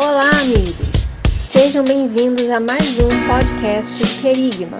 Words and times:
Olá, 0.00 0.30
amigos! 0.42 0.76
Sejam 1.50 1.84
bem-vindos 1.84 2.48
a 2.50 2.60
mais 2.60 3.00
um 3.00 3.08
podcast 3.26 4.20
Querigma. 4.20 4.78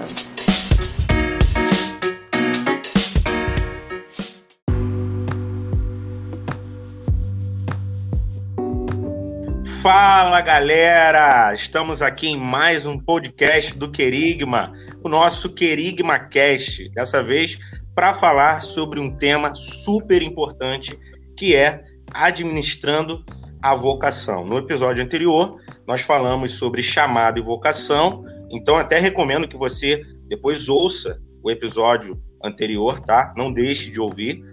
Fala 9.81 10.39
galera! 10.39 11.53
Estamos 11.53 12.01
aqui 12.01 12.29
em 12.29 12.37
mais 12.37 12.85
um 12.85 12.97
podcast 12.97 13.77
do 13.77 13.91
Querigma, 13.91 14.71
o 15.03 15.09
nosso 15.09 15.53
Querigma 15.53 16.17
Cast. 16.17 16.87
Dessa 16.91 17.21
vez 17.21 17.59
para 17.93 18.13
falar 18.13 18.61
sobre 18.61 19.01
um 19.01 19.13
tema 19.17 19.53
super 19.53 20.21
importante 20.21 20.97
que 21.35 21.57
é 21.57 21.83
administrando 22.13 23.25
a 23.61 23.75
vocação. 23.75 24.45
No 24.45 24.57
episódio 24.57 25.03
anterior, 25.03 25.59
nós 25.87 26.01
falamos 26.01 26.53
sobre 26.53 26.81
chamado 26.81 27.39
e 27.39 27.43
vocação, 27.43 28.23
então 28.49 28.77
até 28.77 28.99
recomendo 28.99 29.47
que 29.47 29.57
você 29.57 30.01
depois 30.27 30.69
ouça 30.69 31.19
o 31.43 31.49
episódio 31.49 32.21
anterior, 32.43 32.99
tá? 32.99 33.33
Não 33.35 33.51
deixe 33.51 33.89
de 33.91 33.99
ouvir. 33.99 34.43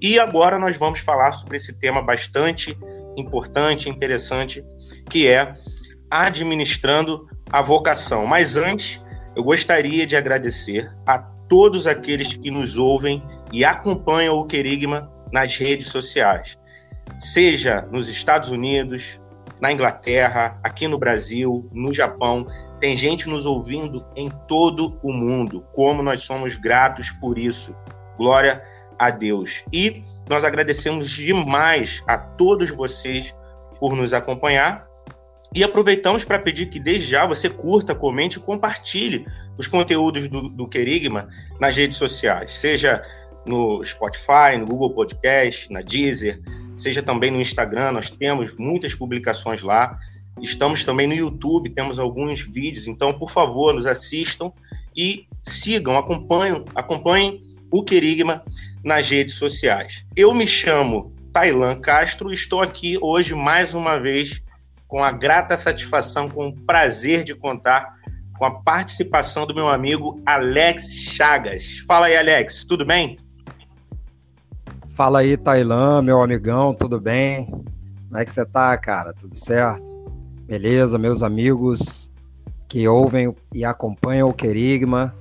E 0.00 0.18
agora 0.18 0.58
nós 0.58 0.76
vamos 0.76 1.00
falar 1.00 1.32
sobre 1.32 1.56
esse 1.56 1.78
tema 1.78 2.00
bastante 2.00 2.76
importante, 3.16 3.88
interessante, 3.88 4.64
que 5.10 5.28
é 5.28 5.54
administrando 6.10 7.26
a 7.50 7.60
vocação. 7.60 8.26
Mas 8.26 8.56
antes, 8.56 9.02
eu 9.36 9.42
gostaria 9.42 10.06
de 10.06 10.16
agradecer 10.16 10.90
a 11.06 11.18
todos 11.48 11.86
aqueles 11.86 12.32
que 12.32 12.50
nos 12.50 12.76
ouvem 12.76 13.22
e 13.52 13.64
acompanham 13.64 14.36
o 14.36 14.46
Querigma 14.46 15.10
nas 15.32 15.56
redes 15.56 15.88
sociais, 15.88 16.57
seja 17.18 17.82
nos 17.90 18.08
Estados 18.08 18.50
Unidos, 18.50 19.20
na 19.60 19.72
Inglaterra, 19.72 20.58
aqui 20.62 20.86
no 20.86 20.98
Brasil, 20.98 21.68
no 21.72 21.92
Japão. 21.92 22.46
Tem 22.80 22.94
gente 22.94 23.28
nos 23.28 23.44
ouvindo 23.44 24.04
em 24.14 24.30
todo 24.46 24.98
o 25.02 25.12
mundo. 25.12 25.64
Como 25.72 26.02
nós 26.02 26.22
somos 26.22 26.54
gratos 26.54 27.10
por 27.10 27.38
isso. 27.38 27.74
Glória 28.16 28.62
a 28.98 29.10
Deus. 29.10 29.64
E 29.72 30.02
nós 30.28 30.44
agradecemos 30.44 31.10
demais 31.10 32.02
a 32.06 32.18
todos 32.18 32.70
vocês 32.70 33.34
por 33.80 33.96
nos 33.96 34.12
acompanhar. 34.12 34.86
E 35.54 35.64
aproveitamos 35.64 36.24
para 36.24 36.38
pedir 36.38 36.66
que 36.66 36.78
desde 36.78 37.06
já 37.06 37.24
você 37.24 37.48
curta, 37.48 37.94
comente 37.94 38.38
e 38.38 38.42
compartilhe 38.42 39.26
os 39.56 39.66
conteúdos 39.66 40.28
do, 40.28 40.48
do 40.48 40.68
Querigma 40.68 41.28
nas 41.58 41.74
redes 41.74 41.96
sociais, 41.96 42.52
seja 42.52 43.02
no 43.48 43.82
Spotify, 43.82 44.58
no 44.58 44.66
Google 44.66 44.90
Podcast, 44.90 45.72
na 45.72 45.80
Deezer, 45.80 46.40
seja 46.76 47.02
também 47.02 47.30
no 47.30 47.40
Instagram, 47.40 47.92
nós 47.92 48.10
temos 48.10 48.56
muitas 48.56 48.94
publicações 48.94 49.62
lá. 49.62 49.98
Estamos 50.40 50.84
também 50.84 51.06
no 51.08 51.14
YouTube, 51.14 51.70
temos 51.70 51.98
alguns 51.98 52.40
vídeos, 52.40 52.86
então, 52.86 53.12
por 53.12 53.30
favor, 53.30 53.74
nos 53.74 53.86
assistam 53.86 54.52
e 54.96 55.26
sigam, 55.42 55.98
acompanhem, 55.98 56.64
acompanhem 56.74 57.42
o 57.72 57.82
Querigma 57.82 58.44
nas 58.84 59.10
redes 59.10 59.34
sociais. 59.34 60.04
Eu 60.14 60.32
me 60.32 60.46
chamo 60.46 61.12
Tailan 61.32 61.80
Castro 61.80 62.30
e 62.30 62.34
estou 62.34 62.60
aqui 62.60 62.96
hoje 63.00 63.34
mais 63.34 63.74
uma 63.74 63.98
vez 63.98 64.42
com 64.86 65.02
a 65.02 65.10
grata 65.10 65.56
satisfação, 65.56 66.28
com 66.28 66.48
o 66.48 66.56
prazer 66.64 67.24
de 67.24 67.34
contar 67.34 67.98
com 68.38 68.44
a 68.44 68.62
participação 68.62 69.44
do 69.44 69.54
meu 69.54 69.68
amigo 69.68 70.22
Alex 70.24 70.94
Chagas. 71.10 71.80
Fala 71.86 72.06
aí, 72.06 72.16
Alex, 72.16 72.64
tudo 72.64 72.86
bem? 72.86 73.16
Fala 74.98 75.20
aí, 75.20 75.36
Tailan, 75.36 76.02
meu 76.02 76.20
amigão, 76.20 76.74
tudo 76.74 77.00
bem? 77.00 77.46
Como 77.46 78.18
é 78.18 78.24
que 78.24 78.32
você 78.32 78.44
tá, 78.44 78.76
cara? 78.76 79.12
Tudo 79.12 79.32
certo? 79.32 79.88
Beleza, 80.44 80.98
meus 80.98 81.22
amigos 81.22 82.10
que 82.68 82.88
ouvem 82.88 83.32
e 83.54 83.64
acompanham 83.64 84.28
o 84.28 84.34
Querigma. 84.34 85.14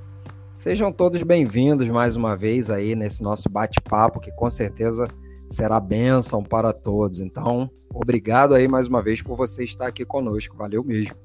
Sejam 0.57 0.91
todos 0.91 1.21
bem-vindos 1.21 1.87
mais 1.89 2.15
uma 2.15 2.35
vez 2.35 2.71
aí 2.71 2.95
nesse 2.95 3.21
nosso 3.21 3.47
bate-papo, 3.49 4.19
que 4.19 4.31
com 4.31 4.49
certeza 4.49 5.07
será 5.47 5.79
bênção 5.79 6.41
para 6.41 6.73
todos. 6.73 7.19
Então, 7.19 7.69
obrigado 7.93 8.55
aí 8.55 8.67
mais 8.67 8.87
uma 8.87 9.03
vez 9.03 9.21
por 9.21 9.37
você 9.37 9.63
estar 9.63 9.85
aqui 9.85 10.03
conosco. 10.03 10.57
Valeu 10.57 10.83
mesmo. 10.83 11.15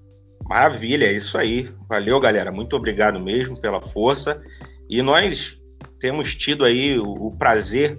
Maravilha, 0.45 1.07
é 1.07 1.13
isso 1.15 1.39
aí. 1.39 1.71
Valeu, 1.89 2.21
galera. 2.21 2.53
Muito 2.53 2.77
obrigado 2.77 3.19
mesmo 3.19 3.59
pela 3.59 3.81
força. 3.81 4.43
E 4.91 5.01
nós 5.01 5.59
temos 5.99 6.35
tido 6.35 6.67
aí 6.67 6.99
o, 6.99 7.29
o 7.29 7.33
prazer 7.39 7.99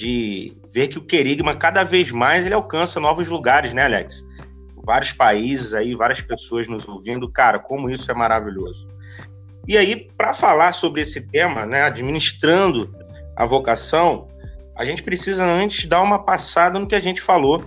de 0.00 0.56
ver 0.72 0.88
que 0.88 0.96
o 0.96 1.04
Querigma 1.04 1.54
cada 1.54 1.84
vez 1.84 2.10
mais 2.10 2.46
ele 2.46 2.54
alcança 2.54 2.98
novos 2.98 3.28
lugares, 3.28 3.74
né, 3.74 3.84
Alex? 3.84 4.26
Vários 4.82 5.12
países 5.12 5.74
aí, 5.74 5.94
várias 5.94 6.22
pessoas 6.22 6.66
nos 6.66 6.88
ouvindo. 6.88 7.30
Cara, 7.30 7.58
como 7.58 7.90
isso 7.90 8.10
é 8.10 8.14
maravilhoso. 8.14 8.88
E 9.68 9.76
aí, 9.76 10.08
para 10.16 10.32
falar 10.32 10.72
sobre 10.72 11.02
esse 11.02 11.28
tema, 11.28 11.66
né, 11.66 11.82
administrando 11.82 12.90
a 13.36 13.44
vocação, 13.44 14.26
a 14.74 14.86
gente 14.86 15.02
precisa 15.02 15.44
antes 15.44 15.84
dar 15.84 16.00
uma 16.00 16.24
passada 16.24 16.78
no 16.78 16.86
que 16.86 16.94
a 16.94 17.00
gente 17.00 17.20
falou 17.20 17.62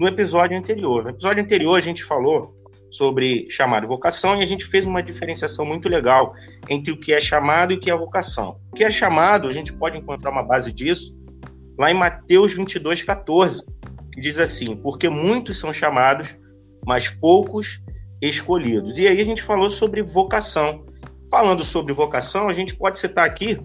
no 0.00 0.08
episódio 0.08 0.56
anterior. 0.56 1.04
No 1.04 1.10
episódio 1.10 1.42
anterior, 1.42 1.76
a 1.76 1.82
gente 1.82 2.02
falou 2.02 2.54
sobre 2.90 3.46
chamado 3.50 3.84
e 3.84 3.88
vocação 3.88 4.36
e 4.36 4.42
a 4.42 4.46
gente 4.46 4.64
fez 4.64 4.86
uma 4.86 5.02
diferenciação 5.02 5.66
muito 5.66 5.86
legal 5.86 6.32
entre 6.66 6.92
o 6.92 6.98
que 6.98 7.12
é 7.12 7.20
chamado 7.20 7.74
e 7.74 7.76
o 7.76 7.80
que 7.80 7.90
é 7.90 7.96
vocação. 7.96 8.58
O 8.72 8.76
que 8.76 8.84
é 8.84 8.90
chamado, 8.90 9.48
a 9.48 9.52
gente 9.52 9.70
pode 9.70 9.98
encontrar 9.98 10.30
uma 10.30 10.42
base 10.42 10.72
disso 10.72 11.14
lá 11.78 11.90
em 11.90 11.94
Mateus 11.94 12.54
22, 12.54 13.02
14, 13.02 13.62
que 14.12 14.20
diz 14.20 14.38
assim: 14.38 14.76
Porque 14.76 15.08
muitos 15.08 15.58
são 15.58 15.72
chamados, 15.72 16.38
mas 16.86 17.08
poucos 17.08 17.82
escolhidos. 18.20 18.98
E 18.98 19.06
aí 19.06 19.20
a 19.20 19.24
gente 19.24 19.42
falou 19.42 19.68
sobre 19.68 20.02
vocação 20.02 20.84
falando 21.34 21.64
sobre 21.64 21.92
vocação, 21.92 22.48
a 22.48 22.52
gente 22.52 22.76
pode 22.76 22.96
citar 22.96 23.26
aqui 23.26 23.58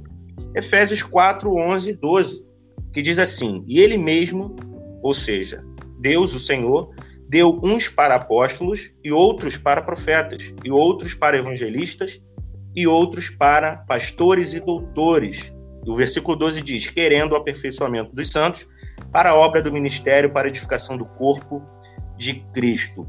Efésios 0.55 1.03
4, 1.03 1.55
11 1.55 1.91
e 1.91 1.93
12, 1.93 2.45
que 2.91 2.99
diz 2.99 3.19
assim: 3.19 3.63
E 3.67 3.79
ele 3.79 3.95
mesmo, 3.95 4.55
ou 5.03 5.13
seja, 5.13 5.63
Deus, 5.99 6.33
o 6.33 6.39
Senhor, 6.39 6.91
deu 7.29 7.59
uns 7.63 7.87
para 7.87 8.15
apóstolos, 8.15 8.91
e 9.03 9.11
outros 9.11 9.55
para 9.55 9.83
profetas, 9.83 10.51
e 10.63 10.71
outros 10.71 11.13
para 11.13 11.37
evangelistas, 11.37 12.19
e 12.75 12.87
outros 12.87 13.29
para 13.29 13.77
pastores 13.87 14.55
e 14.55 14.59
doutores. 14.59 15.53
O 15.87 15.95
versículo 15.95 16.37
12 16.37 16.61
diz: 16.61 16.87
Querendo 16.87 17.33
o 17.33 17.35
aperfeiçoamento 17.35 18.15
dos 18.15 18.29
santos, 18.29 18.67
para 19.11 19.31
a 19.31 19.35
obra 19.35 19.61
do 19.61 19.71
ministério, 19.71 20.31
para 20.31 20.47
a 20.47 20.49
edificação 20.49 20.97
do 20.97 21.05
corpo 21.05 21.63
de 22.17 22.35
Cristo. 22.53 23.07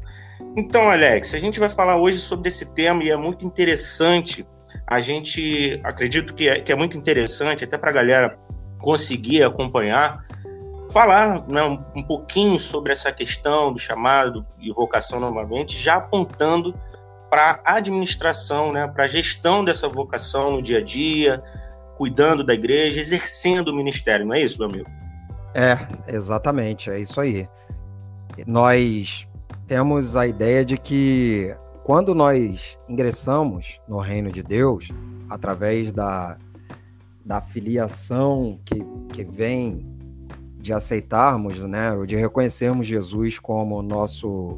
Então, 0.57 0.89
Alex, 0.89 1.33
a 1.33 1.39
gente 1.39 1.59
vai 1.59 1.69
falar 1.69 1.97
hoje 1.97 2.19
sobre 2.19 2.47
esse 2.47 2.73
tema 2.73 3.03
e 3.03 3.09
é 3.09 3.17
muito 3.17 3.45
interessante. 3.45 4.45
A 4.87 5.01
gente 5.01 5.79
acredito 5.83 6.33
que 6.33 6.49
é, 6.49 6.59
que 6.59 6.71
é 6.71 6.75
muito 6.75 6.97
interessante, 6.97 7.63
até 7.63 7.77
para 7.77 7.89
a 7.89 7.93
galera 7.93 8.39
conseguir 8.79 9.43
acompanhar, 9.43 10.25
falar 10.91 11.47
né, 11.47 11.61
um, 11.63 11.83
um, 11.95 12.03
pouquinho 12.03 12.59
sobre 12.59 12.91
essa 12.91 13.11
questão 13.11 13.71
do 13.71 13.79
chamado 13.79 14.45
e 14.59 14.71
vocação 14.71 15.19
novamente, 15.19 15.77
já 15.77 15.95
apontando 15.95 16.75
para 17.29 17.61
a 17.63 17.75
administração, 17.75 18.73
né, 18.73 18.87
para 18.87 19.05
a 19.05 19.07
gestão 19.07 19.63
dessa 19.63 19.87
vocação 19.87 20.51
no 20.51 20.61
dia 20.61 20.79
a 20.79 20.83
dia, 20.83 21.41
cuidando 22.01 22.43
da 22.43 22.55
igreja, 22.55 22.99
exercendo 22.99 23.67
o 23.67 23.75
ministério, 23.75 24.25
não 24.25 24.33
é 24.33 24.41
isso, 24.41 24.57
meu 24.57 24.69
amigo? 24.69 24.89
É, 25.53 25.77
exatamente, 26.07 26.89
é 26.89 26.99
isso 26.99 27.21
aí. 27.21 27.47
Nós 28.47 29.27
temos 29.67 30.15
a 30.15 30.25
ideia 30.25 30.65
de 30.65 30.79
que 30.79 31.55
quando 31.83 32.15
nós 32.15 32.75
ingressamos 32.89 33.79
no 33.87 33.99
reino 33.99 34.31
de 34.31 34.41
Deus, 34.41 34.89
através 35.29 35.91
da, 35.91 36.39
da 37.23 37.39
filiação 37.39 38.59
que, 38.65 38.83
que 39.13 39.23
vem 39.23 39.85
de 40.57 40.73
aceitarmos, 40.73 41.63
né, 41.65 41.91
de 42.07 42.15
reconhecermos 42.15 42.87
Jesus 42.87 43.37
como 43.37 43.79
nosso 43.83 44.57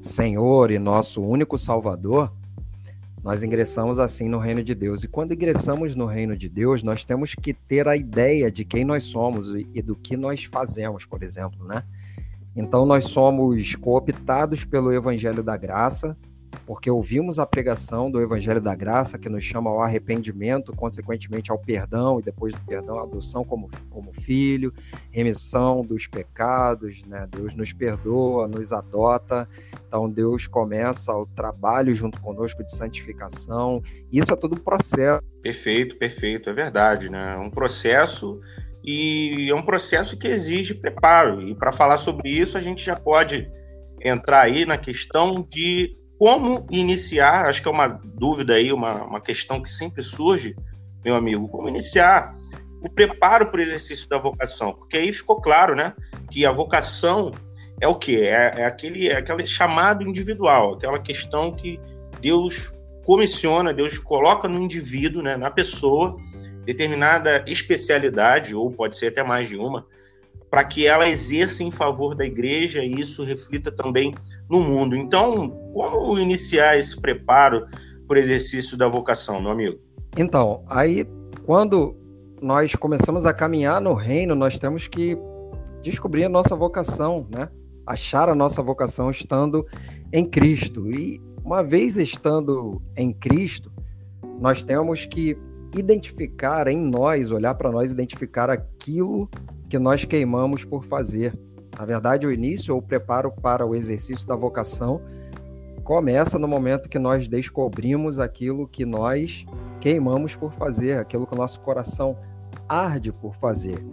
Senhor 0.00 0.70
e 0.70 0.78
nosso 0.78 1.20
único 1.20 1.58
Salvador, 1.58 2.32
nós 3.24 3.42
ingressamos 3.42 3.98
assim 3.98 4.28
no 4.28 4.38
reino 4.38 4.62
de 4.62 4.74
Deus. 4.74 5.02
E 5.02 5.08
quando 5.08 5.32
ingressamos 5.32 5.96
no 5.96 6.04
reino 6.04 6.36
de 6.36 6.46
Deus, 6.46 6.82
nós 6.82 7.06
temos 7.06 7.34
que 7.34 7.54
ter 7.54 7.88
a 7.88 7.96
ideia 7.96 8.50
de 8.50 8.66
quem 8.66 8.84
nós 8.84 9.04
somos 9.04 9.50
e 9.50 9.80
do 9.80 9.96
que 9.96 10.14
nós 10.14 10.44
fazemos, 10.44 11.06
por 11.06 11.22
exemplo, 11.22 11.66
né? 11.66 11.82
Então 12.54 12.84
nós 12.84 13.06
somos 13.06 13.74
cooptados 13.76 14.66
pelo 14.66 14.92
Evangelho 14.92 15.42
da 15.42 15.56
Graça, 15.56 16.14
porque 16.66 16.90
ouvimos 16.90 17.38
a 17.38 17.46
pregação 17.46 18.10
do 18.10 18.20
Evangelho 18.20 18.60
da 18.60 18.74
Graça 18.74 19.18
que 19.18 19.28
nos 19.28 19.44
chama 19.44 19.70
ao 19.70 19.82
arrependimento, 19.82 20.74
consequentemente 20.74 21.50
ao 21.50 21.58
perdão 21.58 22.18
e 22.18 22.22
depois 22.22 22.54
do 22.54 22.60
perdão, 22.60 22.98
a 22.98 23.02
adoção 23.02 23.44
como, 23.44 23.70
como 23.90 24.12
filho, 24.12 24.72
remissão 25.10 25.82
dos 25.82 26.06
pecados, 26.06 27.04
né? 27.04 27.28
Deus 27.30 27.54
nos 27.54 27.72
perdoa, 27.72 28.48
nos 28.48 28.72
adota. 28.72 29.48
Então 29.86 30.08
Deus 30.08 30.46
começa 30.46 31.12
o 31.12 31.26
trabalho 31.26 31.94
junto 31.94 32.20
conosco 32.20 32.64
de 32.64 32.74
santificação. 32.74 33.82
Isso 34.12 34.32
é 34.32 34.36
todo 34.36 34.54
um 34.54 34.62
processo. 34.62 35.22
Perfeito, 35.42 35.96
perfeito, 35.96 36.48
é 36.48 36.54
verdade, 36.54 37.10
né? 37.10 37.36
Um 37.36 37.50
processo 37.50 38.40
e 38.82 39.50
é 39.50 39.54
um 39.54 39.62
processo 39.62 40.18
que 40.18 40.28
exige 40.28 40.74
preparo. 40.74 41.40
E 41.42 41.54
para 41.54 41.72
falar 41.72 41.96
sobre 41.96 42.28
isso, 42.28 42.58
a 42.58 42.60
gente 42.60 42.84
já 42.84 42.94
pode 42.94 43.50
entrar 44.00 44.42
aí 44.42 44.66
na 44.66 44.76
questão 44.76 45.46
de 45.50 45.96
como 46.18 46.66
iniciar, 46.70 47.46
acho 47.46 47.62
que 47.62 47.68
é 47.68 47.70
uma 47.70 47.88
dúvida 47.88 48.54
aí, 48.54 48.72
uma, 48.72 49.02
uma 49.04 49.20
questão 49.20 49.60
que 49.62 49.70
sempre 49.70 50.02
surge, 50.02 50.56
meu 51.04 51.16
amigo, 51.16 51.48
como 51.48 51.68
iniciar 51.68 52.34
o 52.80 52.88
preparo 52.88 53.50
para 53.50 53.58
o 53.58 53.62
exercício 53.62 54.08
da 54.08 54.18
vocação, 54.18 54.72
porque 54.72 54.96
aí 54.96 55.12
ficou 55.12 55.40
claro, 55.40 55.74
né, 55.74 55.94
que 56.30 56.44
a 56.44 56.52
vocação 56.52 57.32
é 57.80 57.88
o 57.88 57.94
que 57.94 58.22
é, 58.22 58.54
é, 58.58 58.64
aquele 58.66 59.08
é 59.08 59.16
aquele 59.16 59.46
chamado 59.46 60.06
individual, 60.06 60.74
aquela 60.74 60.98
questão 60.98 61.52
que 61.52 61.80
Deus 62.20 62.72
comissiona, 63.04 63.72
Deus 63.72 63.98
coloca 63.98 64.48
no 64.48 64.60
indivíduo, 64.60 65.22
né, 65.22 65.36
na 65.36 65.50
pessoa, 65.50 66.16
determinada 66.64 67.44
especialidade 67.46 68.54
ou 68.54 68.70
pode 68.70 68.96
ser 68.96 69.08
até 69.08 69.22
mais 69.22 69.48
de 69.48 69.56
uma, 69.56 69.86
para 70.54 70.62
que 70.62 70.86
ela 70.86 71.08
exerça 71.08 71.64
em 71.64 71.70
favor 71.72 72.14
da 72.14 72.24
igreja 72.24 72.78
e 72.78 73.00
isso 73.00 73.24
reflita 73.24 73.72
também 73.72 74.14
no 74.48 74.60
mundo. 74.60 74.94
Então, 74.94 75.50
como 75.72 76.16
iniciar 76.16 76.78
esse 76.78 76.96
preparo 77.00 77.66
para 78.06 78.14
o 78.14 78.20
exercício 78.20 78.76
da 78.76 78.86
vocação, 78.86 79.42
meu 79.42 79.50
amigo? 79.50 79.80
Então, 80.16 80.62
aí 80.68 81.04
quando 81.44 81.96
nós 82.40 82.72
começamos 82.76 83.26
a 83.26 83.34
caminhar 83.34 83.80
no 83.80 83.94
reino, 83.94 84.36
nós 84.36 84.56
temos 84.56 84.86
que 84.86 85.18
descobrir 85.82 86.22
a 86.22 86.28
nossa 86.28 86.54
vocação, 86.54 87.26
né? 87.36 87.48
Achar 87.84 88.28
a 88.28 88.34
nossa 88.36 88.62
vocação 88.62 89.10
estando 89.10 89.66
em 90.12 90.24
Cristo. 90.24 90.88
E 90.88 91.20
uma 91.44 91.64
vez 91.64 91.96
estando 91.96 92.80
em 92.96 93.12
Cristo, 93.12 93.72
nós 94.38 94.62
temos 94.62 95.04
que 95.04 95.36
identificar 95.76 96.68
em 96.68 96.78
nós, 96.78 97.32
olhar 97.32 97.56
para 97.56 97.72
nós, 97.72 97.90
identificar 97.90 98.48
aquilo 98.48 99.28
que 99.68 99.78
nós 99.78 100.04
queimamos 100.04 100.64
por 100.64 100.84
fazer. 100.84 101.38
Na 101.78 101.84
verdade, 101.84 102.26
o 102.26 102.32
início 102.32 102.74
ou 102.74 102.80
o 102.80 102.82
preparo 102.82 103.32
para 103.32 103.66
o 103.66 103.74
exercício 103.74 104.26
da 104.26 104.36
vocação 104.36 105.00
começa 105.82 106.38
no 106.38 106.48
momento 106.48 106.88
que 106.88 106.98
nós 106.98 107.28
descobrimos 107.28 108.18
aquilo 108.18 108.66
que 108.66 108.86
nós 108.86 109.44
queimamos 109.80 110.34
por 110.34 110.52
fazer, 110.52 110.98
aquilo 110.98 111.26
que 111.26 111.34
o 111.34 111.36
nosso 111.36 111.60
coração 111.60 112.16
arde 112.68 113.12
por 113.12 113.34
fazer. 113.36 113.84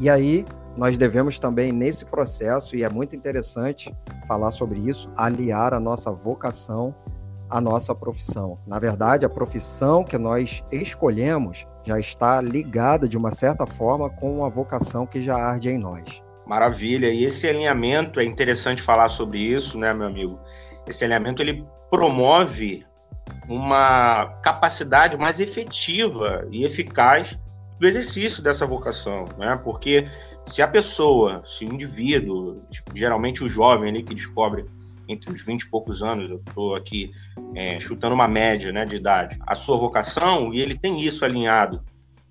E 0.00 0.10
aí 0.10 0.44
nós 0.76 0.96
devemos 0.96 1.38
também 1.38 1.72
nesse 1.72 2.04
processo, 2.04 2.76
e 2.76 2.82
é 2.82 2.88
muito 2.88 3.14
interessante 3.14 3.94
falar 4.26 4.50
sobre 4.50 4.78
isso, 4.78 5.10
aliar 5.16 5.74
a 5.74 5.80
nossa 5.80 6.10
vocação 6.10 6.94
à 7.48 7.60
nossa 7.60 7.94
profissão. 7.94 8.58
Na 8.66 8.78
verdade, 8.78 9.24
a 9.24 9.28
profissão 9.28 10.04
que 10.04 10.18
nós 10.18 10.64
escolhemos 10.70 11.66
já 11.84 11.98
está 11.98 12.40
ligada 12.40 13.08
de 13.08 13.16
uma 13.16 13.30
certa 13.30 13.66
forma 13.66 14.10
com 14.10 14.44
a 14.44 14.48
vocação 14.48 15.06
que 15.06 15.20
já 15.20 15.36
arde 15.36 15.70
em 15.70 15.78
nós. 15.78 16.22
Maravilha. 16.46 17.10
E 17.10 17.24
esse 17.24 17.46
alinhamento 17.48 18.20
é 18.20 18.24
interessante 18.24 18.82
falar 18.82 19.08
sobre 19.08 19.38
isso, 19.38 19.78
né, 19.78 19.92
meu 19.92 20.06
amigo? 20.06 20.38
Esse 20.86 21.04
alinhamento 21.04 21.42
ele 21.42 21.66
promove 21.90 22.86
uma 23.48 24.26
capacidade 24.42 25.16
mais 25.16 25.40
efetiva 25.40 26.46
e 26.50 26.64
eficaz 26.64 27.38
do 27.78 27.86
exercício 27.86 28.42
dessa 28.42 28.66
vocação, 28.66 29.26
né? 29.38 29.58
Porque 29.62 30.08
se 30.44 30.62
a 30.62 30.68
pessoa, 30.68 31.42
se 31.44 31.64
o 31.64 31.72
indivíduo, 31.72 32.62
geralmente 32.94 33.44
o 33.44 33.48
jovem 33.48 33.90
ali 33.90 34.02
que 34.02 34.14
descobre 34.14 34.66
entre 35.08 35.32
os 35.32 35.44
20 35.44 35.62
e 35.62 35.70
poucos 35.70 36.02
anos, 36.02 36.30
eu 36.30 36.42
estou 36.46 36.76
aqui 36.76 37.10
é, 37.54 37.80
chutando 37.80 38.14
uma 38.14 38.28
média 38.28 38.70
né, 38.70 38.84
de 38.84 38.96
idade, 38.96 39.38
a 39.46 39.54
sua 39.54 39.76
vocação, 39.76 40.52
e 40.52 40.60
ele 40.60 40.76
tem 40.76 41.02
isso 41.02 41.24
alinhado 41.24 41.82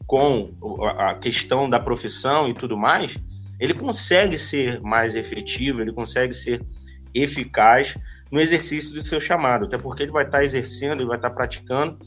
com 0.06 0.52
a 0.98 1.16
questão 1.16 1.70
da 1.70 1.80
profissão 1.80 2.48
e 2.48 2.54
tudo 2.54 2.78
mais, 2.78 3.18
ele 3.60 3.74
consegue 3.74 4.38
ser 4.38 4.80
mais 4.82 5.16
efetivo, 5.16 5.82
ele 5.82 5.92
consegue 5.92 6.34
ser 6.34 6.62
eficaz 7.14 7.98
no 8.32 8.40
exercício 8.40 8.94
do 8.94 9.06
seu 9.06 9.20
chamado, 9.20 9.66
até 9.66 9.78
porque 9.78 10.04
ele 10.04 10.12
vai 10.12 10.26
estar 10.26 10.44
exercendo, 10.44 11.02
ele 11.02 11.08
vai 11.08 11.18
estar 11.18 11.32
praticando 11.32 11.98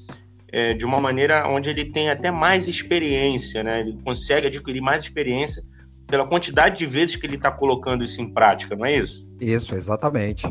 é, 0.52 0.74
de 0.74 0.84
uma 0.84 1.00
maneira 1.00 1.46
onde 1.48 1.70
ele 1.70 1.86
tem 1.86 2.10
até 2.10 2.30
mais 2.30 2.68
experiência, 2.68 3.62
né? 3.62 3.80
Ele 3.80 3.98
consegue 4.02 4.46
adquirir 4.46 4.80
mais 4.80 5.04
experiência 5.04 5.62
pela 6.10 6.26
quantidade 6.26 6.78
de 6.78 6.86
vezes 6.86 7.16
que 7.16 7.26
ele 7.26 7.36
está 7.36 7.50
colocando 7.50 8.02
isso 8.02 8.20
em 8.20 8.28
prática, 8.28 8.74
não 8.74 8.84
é 8.84 8.96
isso? 8.96 9.28
Isso, 9.40 9.74
exatamente. 9.74 10.44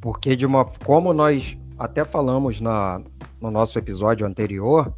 Porque 0.00 0.34
de 0.34 0.44
uma 0.44 0.64
como 0.64 1.12
nós 1.12 1.56
até 1.78 2.04
falamos 2.04 2.60
na, 2.60 3.00
no 3.40 3.50
nosso 3.50 3.78
episódio 3.78 4.26
anterior, 4.26 4.92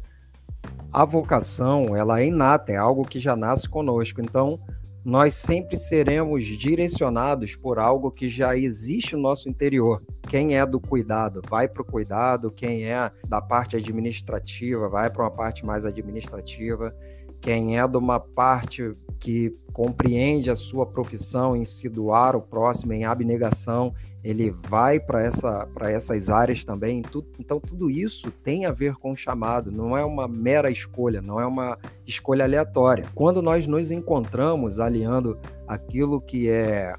a 0.91 1.05
vocação 1.05 1.95
ela 1.95 2.21
é 2.21 2.27
inata, 2.27 2.71
é 2.71 2.77
algo 2.77 3.05
que 3.05 3.19
já 3.19 3.35
nasce 3.35 3.69
conosco. 3.69 4.21
Então, 4.21 4.59
nós 5.03 5.35
sempre 5.35 5.77
seremos 5.77 6.45
direcionados 6.45 7.55
por 7.55 7.77
algo 7.77 8.09
que 8.09 8.27
já 8.27 8.57
existe 8.57 9.15
no 9.15 9.21
nosso 9.21 9.47
interior. 9.47 10.01
Quem 10.27 10.57
é 10.57 10.65
do 10.65 10.79
cuidado 10.79 11.41
vai 11.47 11.67
para 11.67 11.83
o 11.83 11.85
cuidado, 11.85 12.49
quem 12.49 12.85
é 12.85 13.11
da 13.27 13.39
parte 13.39 13.75
administrativa 13.75 14.89
vai 14.89 15.11
para 15.11 15.23
uma 15.23 15.29
parte 15.29 15.63
mais 15.63 15.85
administrativa, 15.85 16.95
quem 17.39 17.79
é 17.79 17.87
de 17.87 17.97
uma 17.97 18.19
parte 18.19 18.95
que 19.25 19.57
compreende 19.73 20.51
a 20.51 20.55
sua 20.55 20.85
profissão 20.85 21.55
em 21.55 21.65
se 21.65 21.89
doar 21.89 22.35
o 22.35 22.41
próximo, 22.41 22.93
em 22.93 23.05
abnegação, 23.05 23.91
ele 24.23 24.51
vai 24.69 24.99
para 24.99 25.23
essa, 25.23 25.67
essas 25.81 26.29
áreas 26.29 26.63
também. 26.63 27.01
Então, 27.39 27.59
tudo 27.59 27.89
isso 27.89 28.29
tem 28.29 28.67
a 28.67 28.71
ver 28.71 28.93
com 28.97 29.13
o 29.13 29.15
chamado, 29.15 29.71
não 29.71 29.97
é 29.97 30.05
uma 30.05 30.27
mera 30.27 30.69
escolha, 30.69 31.23
não 31.23 31.39
é 31.39 31.45
uma 31.47 31.75
escolha 32.05 32.45
aleatória. 32.45 33.05
Quando 33.15 33.41
nós 33.41 33.65
nos 33.65 33.89
encontramos 33.89 34.79
aliando 34.79 35.39
aquilo 35.67 36.21
que 36.21 36.47
é 36.47 36.93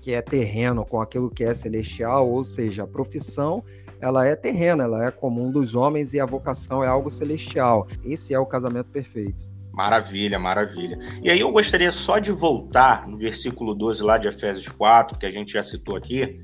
que 0.00 0.14
é 0.14 0.22
terreno 0.22 0.86
com 0.86 1.02
aquilo 1.02 1.28
que 1.28 1.44
é 1.44 1.52
celestial, 1.52 2.30
ou 2.30 2.42
seja, 2.44 2.84
a 2.84 2.86
profissão 2.86 3.62
ela 4.00 4.26
é 4.26 4.34
terrena, 4.34 4.84
ela 4.84 5.04
é 5.04 5.10
comum 5.10 5.50
dos 5.50 5.74
homens 5.74 6.14
e 6.14 6.20
a 6.20 6.24
vocação 6.24 6.82
é 6.82 6.88
algo 6.88 7.10
celestial. 7.10 7.86
Esse 8.02 8.32
é 8.32 8.38
o 8.38 8.46
casamento 8.46 8.88
perfeito. 8.88 9.57
Maravilha, 9.78 10.40
maravilha. 10.40 10.98
E 11.22 11.30
aí 11.30 11.38
eu 11.38 11.52
gostaria 11.52 11.92
só 11.92 12.18
de 12.18 12.32
voltar 12.32 13.06
no 13.06 13.16
versículo 13.16 13.76
12 13.76 14.02
lá 14.02 14.18
de 14.18 14.26
Efésios 14.26 14.66
4, 14.66 15.16
que 15.16 15.24
a 15.24 15.30
gente 15.30 15.52
já 15.52 15.62
citou 15.62 15.94
aqui, 15.94 16.36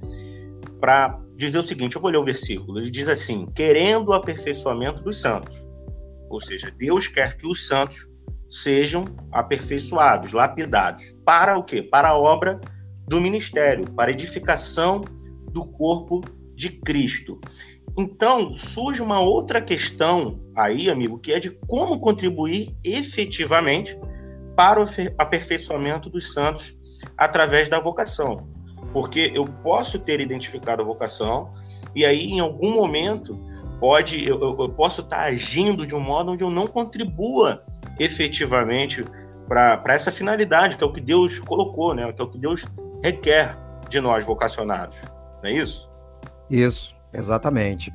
para 0.80 1.20
dizer 1.34 1.58
o 1.58 1.62
seguinte, 1.64 1.96
eu 1.96 2.00
vou 2.00 2.12
ler 2.12 2.18
o 2.18 2.24
versículo. 2.24 2.78
Ele 2.78 2.88
diz 2.88 3.08
assim: 3.08 3.46
"Querendo 3.52 4.10
o 4.10 4.12
aperfeiçoamento 4.12 5.02
dos 5.02 5.20
santos". 5.20 5.68
Ou 6.30 6.38
seja, 6.38 6.70
Deus 6.70 7.08
quer 7.08 7.36
que 7.36 7.44
os 7.44 7.66
santos 7.66 8.08
sejam 8.48 9.04
aperfeiçoados, 9.32 10.32
lapidados. 10.32 11.12
Para 11.24 11.58
o 11.58 11.64
quê? 11.64 11.82
Para 11.82 12.10
a 12.10 12.16
obra 12.16 12.60
do 13.08 13.20
ministério, 13.20 13.84
para 13.96 14.12
a 14.12 14.14
edificação 14.14 15.00
do 15.50 15.66
corpo 15.72 16.20
de 16.54 16.70
Cristo. 16.70 17.40
Então, 17.96 18.52
surge 18.52 19.00
uma 19.00 19.20
outra 19.20 19.60
questão 19.60 20.40
aí, 20.56 20.90
amigo, 20.90 21.18
que 21.18 21.32
é 21.32 21.38
de 21.38 21.50
como 21.50 22.00
contribuir 22.00 22.74
efetivamente 22.82 23.96
para 24.56 24.82
o 24.82 24.86
aperfeiçoamento 25.18 26.10
dos 26.10 26.32
santos 26.32 26.76
através 27.16 27.68
da 27.68 27.80
vocação. 27.80 28.48
Porque 28.92 29.32
eu 29.34 29.44
posso 29.44 29.98
ter 29.98 30.20
identificado 30.20 30.82
a 30.82 30.84
vocação 30.84 31.52
e 31.94 32.04
aí, 32.04 32.26
em 32.26 32.40
algum 32.40 32.74
momento, 32.74 33.38
pode 33.80 34.26
eu, 34.26 34.40
eu 34.40 34.68
posso 34.70 35.00
estar 35.00 35.22
agindo 35.22 35.86
de 35.86 35.94
um 35.94 36.00
modo 36.00 36.32
onde 36.32 36.42
eu 36.42 36.50
não 36.50 36.66
contribua 36.66 37.64
efetivamente 37.98 39.04
para 39.48 39.94
essa 39.94 40.10
finalidade, 40.10 40.76
que 40.76 40.82
é 40.82 40.86
o 40.86 40.92
que 40.92 41.00
Deus 41.00 41.38
colocou, 41.38 41.94
né? 41.94 42.10
que 42.12 42.20
é 42.20 42.24
o 42.24 42.28
que 42.28 42.38
Deus 42.38 42.64
requer 43.02 43.56
de 43.88 44.00
nós 44.00 44.24
vocacionados. 44.24 44.96
Não 45.42 45.50
é 45.50 45.52
isso? 45.52 45.90
Isso. 46.50 46.93
Exatamente. 47.14 47.92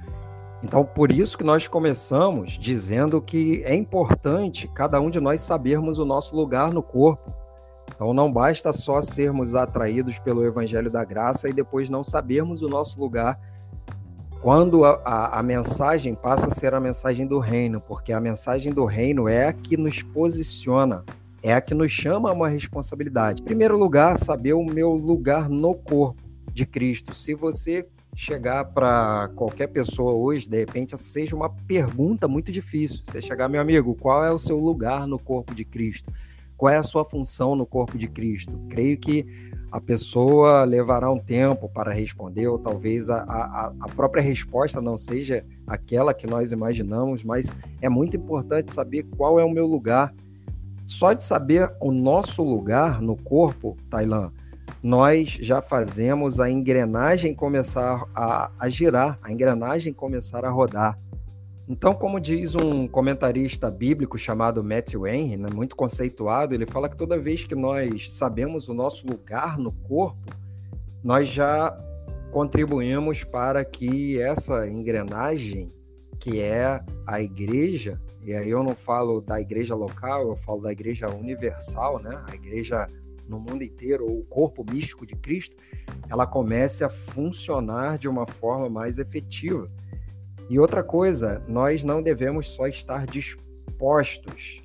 Então, 0.63 0.83
por 0.83 1.11
isso 1.11 1.37
que 1.37 1.43
nós 1.43 1.67
começamos 1.67 2.53
dizendo 2.53 3.21
que 3.21 3.61
é 3.63 3.75
importante 3.75 4.67
cada 4.73 4.99
um 4.99 5.09
de 5.09 5.19
nós 5.19 5.41
sabermos 5.41 5.99
o 5.99 6.05
nosso 6.05 6.35
lugar 6.35 6.73
no 6.73 6.83
corpo. 6.83 7.33
Então, 7.95 8.13
não 8.13 8.31
basta 8.31 8.71
só 8.73 9.01
sermos 9.01 9.55
atraídos 9.55 10.19
pelo 10.19 10.45
Evangelho 10.45 10.89
da 10.89 11.03
Graça 11.03 11.49
e 11.49 11.53
depois 11.53 11.89
não 11.89 12.03
sabermos 12.03 12.61
o 12.61 12.69
nosso 12.69 12.99
lugar 12.99 13.39
quando 14.41 14.85
a, 14.85 15.01
a, 15.03 15.39
a, 15.39 15.43
mensagem 15.43 16.15
passa 16.15 16.47
a 16.47 16.49
ser 16.49 16.73
a 16.73 16.79
mensagem 16.79 17.27
do 17.27 17.39
reino, 17.39 17.81
porque 17.81 18.13
a 18.13 18.21
mensagem 18.21 18.71
do 18.71 18.85
reino 18.85 19.27
é 19.27 19.47
a 19.47 19.53
que 19.53 19.75
nos 19.75 20.01
posiciona, 20.01 21.03
é 21.43 21.53
a 21.53 21.59
que 21.59 21.73
nos 21.73 21.91
chama 21.91 22.29
a 22.29 22.33
uma 22.33 22.47
responsabilidade. 22.47 23.41
Em 23.41 23.45
primeiro 23.45 23.77
lugar, 23.77 24.17
saber 24.17 24.53
o 24.53 24.63
meu 24.63 24.91
lugar 24.91 25.49
no 25.49 25.75
corpo 25.75 26.23
de 26.53 26.65
Cristo. 26.65 27.13
Se 27.13 27.33
você 27.33 27.85
chegar 28.19 28.65
para 28.65 29.29
qualquer 29.33 29.67
pessoa 29.67 30.11
hoje, 30.11 30.47
de 30.47 30.57
repente, 30.57 30.97
seja 30.97 31.33
uma 31.33 31.49
pergunta 31.49 32.27
muito 32.27 32.51
difícil. 32.51 32.99
Você 33.01 33.21
chegar, 33.21 33.47
meu 33.47 33.61
amigo, 33.61 33.95
qual 33.95 34.25
é 34.25 34.29
o 34.29 34.37
seu 34.37 34.57
lugar 34.59 35.07
no 35.07 35.17
corpo 35.17 35.55
de 35.55 35.63
Cristo? 35.63 36.11
Qual 36.57 36.69
é 36.69 36.75
a 36.75 36.83
sua 36.83 37.05
função 37.05 37.55
no 37.55 37.65
corpo 37.65 37.97
de 37.97 38.09
Cristo? 38.09 38.51
Creio 38.69 38.97
que 38.97 39.25
a 39.71 39.79
pessoa 39.79 40.65
levará 40.65 41.09
um 41.09 41.17
tempo 41.17 41.69
para 41.69 41.93
responder, 41.93 42.45
ou 42.47 42.59
talvez 42.59 43.09
a, 43.09 43.21
a, 43.21 43.73
a 43.79 43.87
própria 43.87 44.21
resposta 44.21 44.81
não 44.81 44.97
seja 44.97 45.45
aquela 45.65 46.13
que 46.13 46.27
nós 46.27 46.51
imaginamos, 46.51 47.23
mas 47.23 47.49
é 47.81 47.87
muito 47.87 48.17
importante 48.17 48.73
saber 48.73 49.03
qual 49.15 49.39
é 49.39 49.45
o 49.45 49.49
meu 49.49 49.65
lugar. 49.65 50.13
Só 50.85 51.13
de 51.13 51.23
saber 51.23 51.71
o 51.79 51.89
nosso 51.89 52.43
lugar 52.43 53.01
no 53.01 53.15
corpo, 53.15 53.77
Tailan, 53.89 54.33
nós 54.81 55.37
já 55.41 55.61
fazemos 55.61 56.39
a 56.39 56.49
engrenagem 56.49 57.33
começar 57.33 58.05
a, 58.15 58.51
a 58.57 58.69
girar, 58.69 59.19
a 59.21 59.31
engrenagem 59.31 59.93
começar 59.93 60.45
a 60.45 60.49
rodar. 60.49 60.97
Então, 61.67 61.93
como 61.93 62.19
diz 62.19 62.55
um 62.55 62.87
comentarista 62.87 63.69
bíblico 63.69 64.17
chamado 64.17 64.63
Matthew 64.63 65.05
Henry, 65.05 65.37
né, 65.37 65.49
muito 65.53 65.75
conceituado, 65.75 66.55
ele 66.55 66.65
fala 66.65 66.89
que 66.89 66.97
toda 66.97 67.19
vez 67.19 67.43
que 67.43 67.53
nós 67.53 68.11
sabemos 68.11 68.67
o 68.69 68.73
nosso 68.73 69.05
lugar 69.05 69.57
no 69.57 69.71
corpo, 69.71 70.33
nós 71.03 71.27
já 71.27 71.77
contribuímos 72.31 73.23
para 73.23 73.63
que 73.63 74.19
essa 74.19 74.67
engrenagem, 74.67 75.71
que 76.19 76.41
é 76.41 76.81
a 77.05 77.21
igreja, 77.21 78.01
e 78.23 78.33
aí 78.33 78.49
eu 78.49 78.63
não 78.63 78.75
falo 78.75 79.21
da 79.21 79.39
igreja 79.39 79.75
local, 79.75 80.27
eu 80.27 80.35
falo 80.37 80.61
da 80.61 80.71
igreja 80.71 81.07
universal, 81.07 81.99
né? 81.99 82.21
A 82.27 82.35
igreja 82.35 82.87
no 83.29 83.39
mundo 83.39 83.63
inteiro, 83.63 84.05
ou 84.05 84.19
o 84.19 84.25
corpo 84.25 84.65
místico 84.69 85.05
de 85.05 85.15
Cristo, 85.15 85.55
ela 86.09 86.25
comece 86.25 86.83
a 86.83 86.89
funcionar 86.89 87.97
de 87.97 88.09
uma 88.09 88.25
forma 88.25 88.69
mais 88.69 88.97
efetiva. 88.97 89.69
E 90.49 90.57
outra 90.59 90.83
coisa, 90.83 91.43
nós 91.47 91.83
não 91.83 92.01
devemos 92.01 92.47
só 92.49 92.67
estar 92.67 93.05
dispostos, 93.05 94.63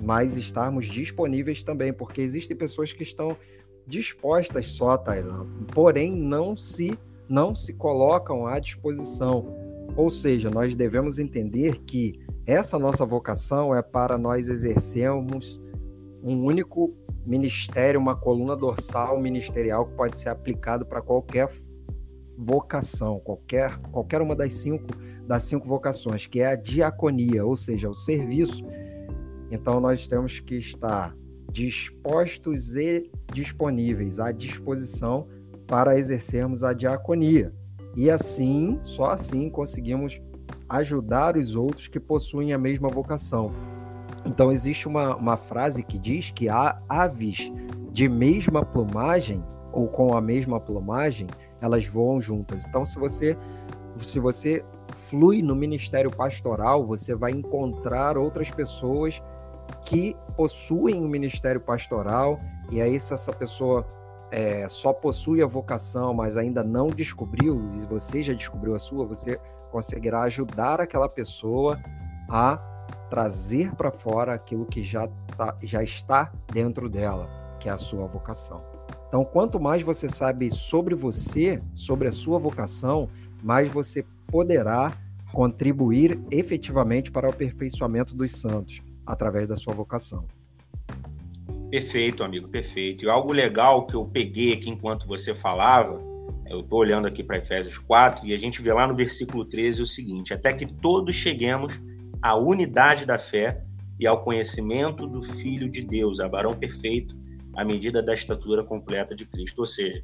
mas 0.00 0.36
estarmos 0.36 0.86
disponíveis 0.86 1.62
também, 1.62 1.92
porque 1.92 2.20
existem 2.20 2.56
pessoas 2.56 2.92
que 2.92 3.02
estão 3.02 3.36
dispostas 3.86 4.66
só, 4.66 4.96
Tailã, 4.96 5.46
porém 5.74 6.14
não 6.14 6.56
se 6.56 6.96
não 7.28 7.54
se 7.54 7.72
colocam 7.72 8.46
à 8.46 8.58
disposição. 8.58 9.46
Ou 9.96 10.10
seja, 10.10 10.50
nós 10.50 10.74
devemos 10.74 11.18
entender 11.20 11.78
que 11.82 12.18
essa 12.44 12.76
nossa 12.76 13.06
vocação 13.06 13.72
é 13.74 13.80
para 13.80 14.18
nós 14.18 14.48
exercermos 14.48 15.62
um 16.22 16.44
único 16.44 16.88
ministério, 17.24 18.00
uma 18.00 18.16
coluna 18.16 18.56
dorsal 18.56 19.20
ministerial 19.20 19.86
que 19.86 19.94
pode 19.94 20.18
ser 20.18 20.28
aplicado 20.28 20.86
para 20.86 21.02
qualquer 21.02 21.50
vocação, 22.36 23.20
qualquer, 23.20 23.76
qualquer 23.92 24.22
uma 24.22 24.34
das 24.34 24.54
cinco, 24.54 24.86
das 25.26 25.42
cinco 25.42 25.68
vocações, 25.68 26.26
que 26.26 26.40
é 26.40 26.46
a 26.46 26.56
diaconia, 26.56 27.44
ou 27.44 27.54
seja, 27.54 27.88
o 27.88 27.94
serviço. 27.94 28.64
Então 29.50 29.80
nós 29.80 30.06
temos 30.06 30.40
que 30.40 30.56
estar 30.56 31.14
dispostos 31.52 32.74
e 32.74 33.10
disponíveis 33.32 34.18
à 34.18 34.32
disposição 34.32 35.26
para 35.66 35.98
exercermos 35.98 36.64
a 36.64 36.72
diaconia. 36.72 37.52
E 37.96 38.10
assim, 38.10 38.78
só 38.82 39.10
assim 39.10 39.50
conseguimos 39.50 40.20
ajudar 40.68 41.36
os 41.36 41.56
outros 41.56 41.88
que 41.88 41.98
possuem 41.98 42.52
a 42.52 42.58
mesma 42.58 42.88
vocação. 42.88 43.52
Então 44.24 44.52
existe 44.52 44.86
uma, 44.86 45.16
uma 45.16 45.36
frase 45.36 45.82
que 45.82 45.98
diz 45.98 46.30
que 46.30 46.48
há 46.48 46.80
aves 46.88 47.50
de 47.90 48.08
mesma 48.08 48.64
plumagem 48.64 49.42
ou 49.72 49.88
com 49.88 50.16
a 50.16 50.20
mesma 50.20 50.60
plumagem 50.60 51.26
elas 51.60 51.86
voam 51.86 52.20
juntas. 52.20 52.66
Então, 52.66 52.84
se 52.86 52.98
você 52.98 53.36
se 53.98 54.18
você 54.18 54.64
flui 54.94 55.42
no 55.42 55.54
ministério 55.54 56.10
pastoral, 56.10 56.86
você 56.86 57.14
vai 57.14 57.32
encontrar 57.32 58.16
outras 58.16 58.50
pessoas 58.50 59.22
que 59.84 60.16
possuem 60.36 61.02
o 61.02 61.04
um 61.04 61.08
ministério 61.08 61.60
pastoral 61.60 62.40
e 62.70 62.80
aí 62.80 62.98
se 62.98 63.12
essa 63.12 63.32
pessoa 63.32 63.86
é, 64.30 64.68
só 64.68 64.92
possui 64.92 65.42
a 65.42 65.46
vocação, 65.46 66.14
mas 66.14 66.36
ainda 66.36 66.62
não 66.62 66.86
descobriu, 66.86 67.68
e 67.72 67.86
você 67.86 68.22
já 68.22 68.32
descobriu 68.32 68.74
a 68.74 68.78
sua, 68.78 69.04
você 69.04 69.40
conseguirá 69.70 70.22
ajudar 70.22 70.80
aquela 70.80 71.08
pessoa 71.08 71.78
a 72.28 72.58
trazer 73.10 73.74
para 73.74 73.90
fora 73.90 74.32
aquilo 74.32 74.64
que 74.64 74.82
já, 74.82 75.08
tá, 75.36 75.56
já 75.62 75.82
está 75.82 76.32
dentro 76.52 76.88
dela, 76.88 77.28
que 77.58 77.68
é 77.68 77.72
a 77.72 77.76
sua 77.76 78.06
vocação. 78.06 78.64
Então, 79.08 79.24
quanto 79.24 79.58
mais 79.60 79.82
você 79.82 80.08
sabe 80.08 80.50
sobre 80.50 80.94
você, 80.94 81.60
sobre 81.74 82.06
a 82.06 82.12
sua 82.12 82.38
vocação, 82.38 83.08
mais 83.42 83.68
você 83.68 84.04
poderá 84.28 84.92
contribuir 85.32 86.20
efetivamente 86.30 87.10
para 87.10 87.26
o 87.26 87.30
aperfeiçoamento 87.30 88.14
dos 88.14 88.30
santos 88.32 88.80
através 89.04 89.48
da 89.48 89.56
sua 89.56 89.74
vocação. 89.74 90.24
Perfeito, 91.70 92.22
amigo, 92.22 92.48
perfeito. 92.48 93.04
E 93.04 93.08
algo 93.08 93.32
legal 93.32 93.86
que 93.86 93.94
eu 93.94 94.06
peguei 94.06 94.52
aqui 94.52 94.70
enquanto 94.70 95.06
você 95.06 95.34
falava, 95.34 96.00
eu 96.48 96.60
estou 96.60 96.80
olhando 96.80 97.06
aqui 97.06 97.22
para 97.22 97.38
Efésios 97.38 97.78
4 97.78 98.26
e 98.26 98.34
a 98.34 98.38
gente 98.38 98.60
vê 98.62 98.72
lá 98.72 98.86
no 98.86 98.94
versículo 98.94 99.44
13 99.44 99.82
o 99.82 99.86
seguinte: 99.86 100.34
até 100.34 100.52
que 100.52 100.66
todos 100.66 101.14
cheguemos 101.14 101.80
à 102.22 102.36
unidade 102.36 103.06
da 103.06 103.18
fé 103.18 103.62
e 103.98 104.06
ao 104.06 104.22
conhecimento 104.22 105.06
do 105.06 105.22
Filho 105.22 105.68
de 105.68 105.82
Deus, 105.82 106.20
a 106.20 106.28
varão 106.28 106.54
perfeito, 106.54 107.14
à 107.54 107.64
medida 107.64 108.02
da 108.02 108.14
estatura 108.14 108.64
completa 108.64 109.14
de 109.14 109.26
Cristo. 109.26 109.60
Ou 109.60 109.66
seja, 109.66 110.02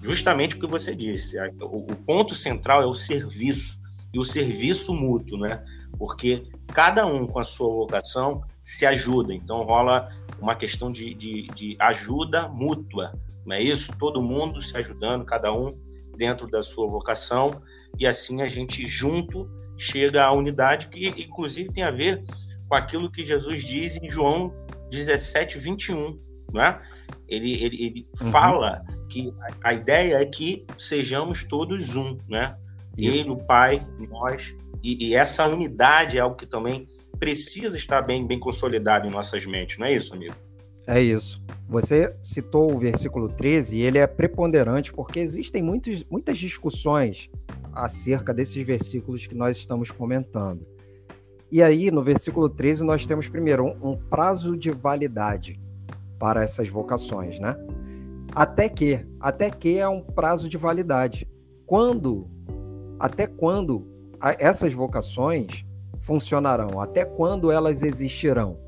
justamente 0.00 0.56
o 0.56 0.60
que 0.60 0.66
você 0.66 0.94
disse, 0.94 1.36
o, 1.60 1.96
ponto 2.04 2.34
central 2.34 2.82
é 2.82 2.86
o 2.86 2.94
serviço 2.94 3.80
e 4.12 4.18
o 4.18 4.24
serviço 4.24 4.92
mútuo, 4.92 5.38
né? 5.38 5.64
Porque 5.98 6.44
cada 6.68 7.06
um 7.06 7.26
com 7.26 7.38
a 7.38 7.44
sua 7.44 7.68
vocação 7.68 8.42
se 8.62 8.84
ajuda, 8.84 9.32
então 9.32 9.62
rola 9.62 10.08
uma 10.40 10.56
questão 10.56 10.90
de, 10.90 11.14
de, 11.14 11.46
de 11.48 11.76
ajuda 11.78 12.48
mútua, 12.48 13.12
não 13.46 13.56
é 13.56 13.62
isso? 13.62 13.92
Todo 13.98 14.22
mundo 14.22 14.60
se 14.60 14.76
ajudando, 14.76 15.24
cada 15.24 15.52
um 15.52 15.78
dentro 16.16 16.46
da 16.46 16.62
sua 16.62 16.86
vocação, 16.88 17.62
e 17.98 18.06
assim 18.06 18.42
a 18.42 18.48
gente 18.48 18.86
junto 18.86 19.48
chega 19.80 20.22
à 20.22 20.32
unidade, 20.32 20.88
que 20.88 21.08
inclusive 21.22 21.72
tem 21.72 21.82
a 21.82 21.90
ver 21.90 22.22
com 22.68 22.74
aquilo 22.74 23.10
que 23.10 23.24
Jesus 23.24 23.64
diz 23.64 23.96
em 23.96 24.10
João 24.10 24.52
17, 24.90 25.58
21, 25.58 26.20
né? 26.52 26.80
Ele, 27.26 27.54
ele, 27.64 27.84
ele 27.84 28.06
uhum. 28.20 28.30
fala 28.30 28.84
que 29.08 29.32
a, 29.62 29.72
ideia 29.72 30.20
é 30.20 30.24
que 30.26 30.66
sejamos 30.76 31.44
todos 31.44 31.96
um, 31.96 32.18
né? 32.28 32.54
Isso. 32.96 33.20
Ele, 33.20 33.30
o 33.30 33.36
Pai, 33.36 33.86
nós, 34.10 34.54
e, 34.82 35.08
e, 35.08 35.14
essa 35.14 35.46
unidade 35.46 36.18
é 36.18 36.20
algo 36.20 36.36
que 36.36 36.46
também 36.46 36.86
precisa 37.18 37.78
estar 37.78 38.02
bem, 38.02 38.26
bem 38.26 38.38
consolidado 38.38 39.08
em 39.08 39.10
nossas 39.10 39.46
mentes, 39.46 39.78
não 39.78 39.86
é 39.86 39.94
isso, 39.94 40.14
amigo? 40.14 40.34
É 40.86 41.00
isso. 41.00 41.42
Você 41.68 42.14
citou 42.20 42.74
o 42.74 42.78
versículo 42.78 43.28
13 43.28 43.78
e 43.78 43.82
ele 43.82 43.98
é 43.98 44.06
preponderante 44.06 44.92
porque 44.92 45.20
existem 45.20 45.62
muitos, 45.62 46.04
muitas 46.10 46.36
discussões 46.36 47.30
acerca 47.72 48.32
desses 48.32 48.64
versículos 48.66 49.26
que 49.26 49.34
nós 49.34 49.56
estamos 49.56 49.90
comentando. 49.90 50.66
E 51.50 51.62
aí, 51.62 51.90
no 51.90 52.02
versículo 52.02 52.48
13, 52.48 52.84
nós 52.84 53.04
temos 53.04 53.28
primeiro 53.28 53.64
um, 53.64 53.90
um 53.90 53.96
prazo 53.96 54.56
de 54.56 54.70
validade 54.70 55.60
para 56.18 56.42
essas 56.42 56.68
vocações, 56.68 57.40
né? 57.40 57.56
Até 58.34 58.68
que, 58.68 59.04
até 59.18 59.50
que 59.50 59.78
é 59.78 59.88
um 59.88 60.02
prazo 60.02 60.48
de 60.48 60.56
validade. 60.56 61.28
Quando, 61.66 62.28
até 62.98 63.26
quando 63.26 63.86
essas 64.38 64.72
vocações 64.72 65.64
funcionarão? 66.00 66.80
Até 66.80 67.04
quando 67.04 67.50
elas 67.50 67.82
existirão? 67.82 68.58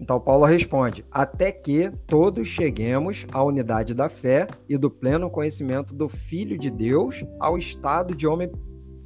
Então 0.00 0.18
Paulo 0.18 0.44
responde: 0.46 1.04
até 1.10 1.52
que 1.52 1.92
todos 2.06 2.48
cheguemos 2.48 3.26
à 3.32 3.44
unidade 3.44 3.94
da 3.94 4.08
fé 4.08 4.46
e 4.68 4.78
do 4.78 4.90
pleno 4.90 5.30
conhecimento 5.30 5.94
do 5.94 6.08
Filho 6.08 6.58
de 6.58 6.70
Deus, 6.70 7.24
ao 7.38 7.58
estado 7.58 8.14
de 8.14 8.26
homem 8.26 8.50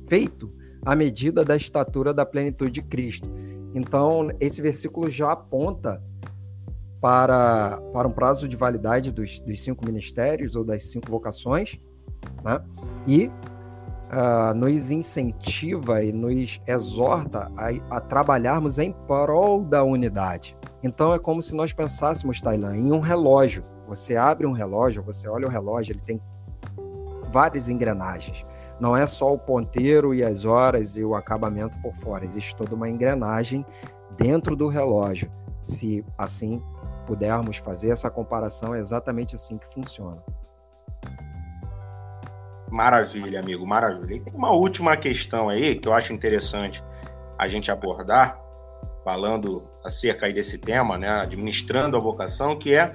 feito 0.09 0.53
à 0.85 0.95
medida 0.95 1.45
da 1.45 1.57
estatura 1.57 2.15
da 2.15 2.25
plenitude 2.25 2.71
de 2.71 2.83
Cristo. 2.83 3.29
Então, 3.75 4.31
esse 4.39 4.63
versículo 4.63 5.11
já 5.11 5.33
aponta 5.33 6.01
para, 7.01 7.79
para 7.93 8.07
um 8.07 8.13
prazo 8.13 8.49
de 8.49 8.57
validade 8.57 9.11
dos, 9.11 9.41
dos 9.41 9.63
cinco 9.63 9.85
ministérios 9.85 10.55
ou 10.55 10.65
das 10.65 10.85
cinco 10.85 11.11
vocações, 11.11 11.79
né? 12.43 12.63
e 13.07 13.27
uh, 13.27 14.55
nos 14.55 14.91
incentiva 14.91 16.03
e 16.05 16.13
nos 16.13 16.61
exorta 16.67 17.51
a, 17.57 17.97
a, 17.97 18.01
trabalharmos 18.01 18.79
em 18.79 18.93
prol 19.07 19.65
da 19.65 19.83
unidade. 19.83 20.57
Então 20.85 21.15
é 21.15 21.19
como 21.19 21.41
se 21.41 21.57
nós 21.57 21.73
pensássemos, 21.73 22.43
Tailan, 22.43 22.77
em 22.77 22.93
um 22.93 23.01
relógio. 23.01 23.65
Você 23.89 24.17
abre 24.17 24.47
um 24.47 24.53
relógio, 24.53 25.03
você 25.03 25.27
olha 25.27 25.47
o 25.47 25.51
relógio, 25.51 25.93
ele 25.93 26.03
tem 26.03 26.21
várias 27.33 27.71
engrenagens. 27.71 28.45
Não 28.79 28.95
é 28.95 29.07
só 29.07 29.33
o 29.33 29.39
ponteiro 29.39 30.15
e 30.15 30.23
as 30.23 30.45
horas 30.45 30.99
e 30.99 31.03
o 31.03 31.15
acabamento 31.15 31.79
por 31.79 31.95
fora, 31.97 32.23
existe 32.23 32.55
toda 32.55 32.75
uma 32.75 32.87
engrenagem 32.87 33.65
dentro 34.19 34.55
do 34.55 34.69
relógio. 34.69 35.33
Se 35.63 36.05
assim 36.19 36.63
pudermos 37.07 37.57
fazer 37.57 37.89
essa 37.89 38.11
comparação, 38.11 38.75
é 38.75 38.79
exatamente 38.79 39.35
assim 39.35 39.57
que 39.57 39.73
funciona. 39.73 40.23
Maravilha, 42.71 43.41
amigo, 43.41 43.67
maravilha. 43.67 44.17
E 44.17 44.21
tem 44.21 44.35
uma 44.35 44.53
última 44.53 44.95
questão 44.99 45.49
aí 45.49 45.77
que 45.77 45.89
eu 45.89 45.95
acho 45.95 46.13
interessante 46.13 46.85
a 47.39 47.49
gente 47.49 47.71
abordar, 47.71 48.39
falando 49.03 49.73
acerca 49.85 50.33
desse 50.33 50.59
tema, 50.59 50.97
né, 50.97 51.09
administrando 51.09 51.97
a 51.97 52.01
vocação, 52.01 52.59
que 52.59 52.75
é 52.75 52.93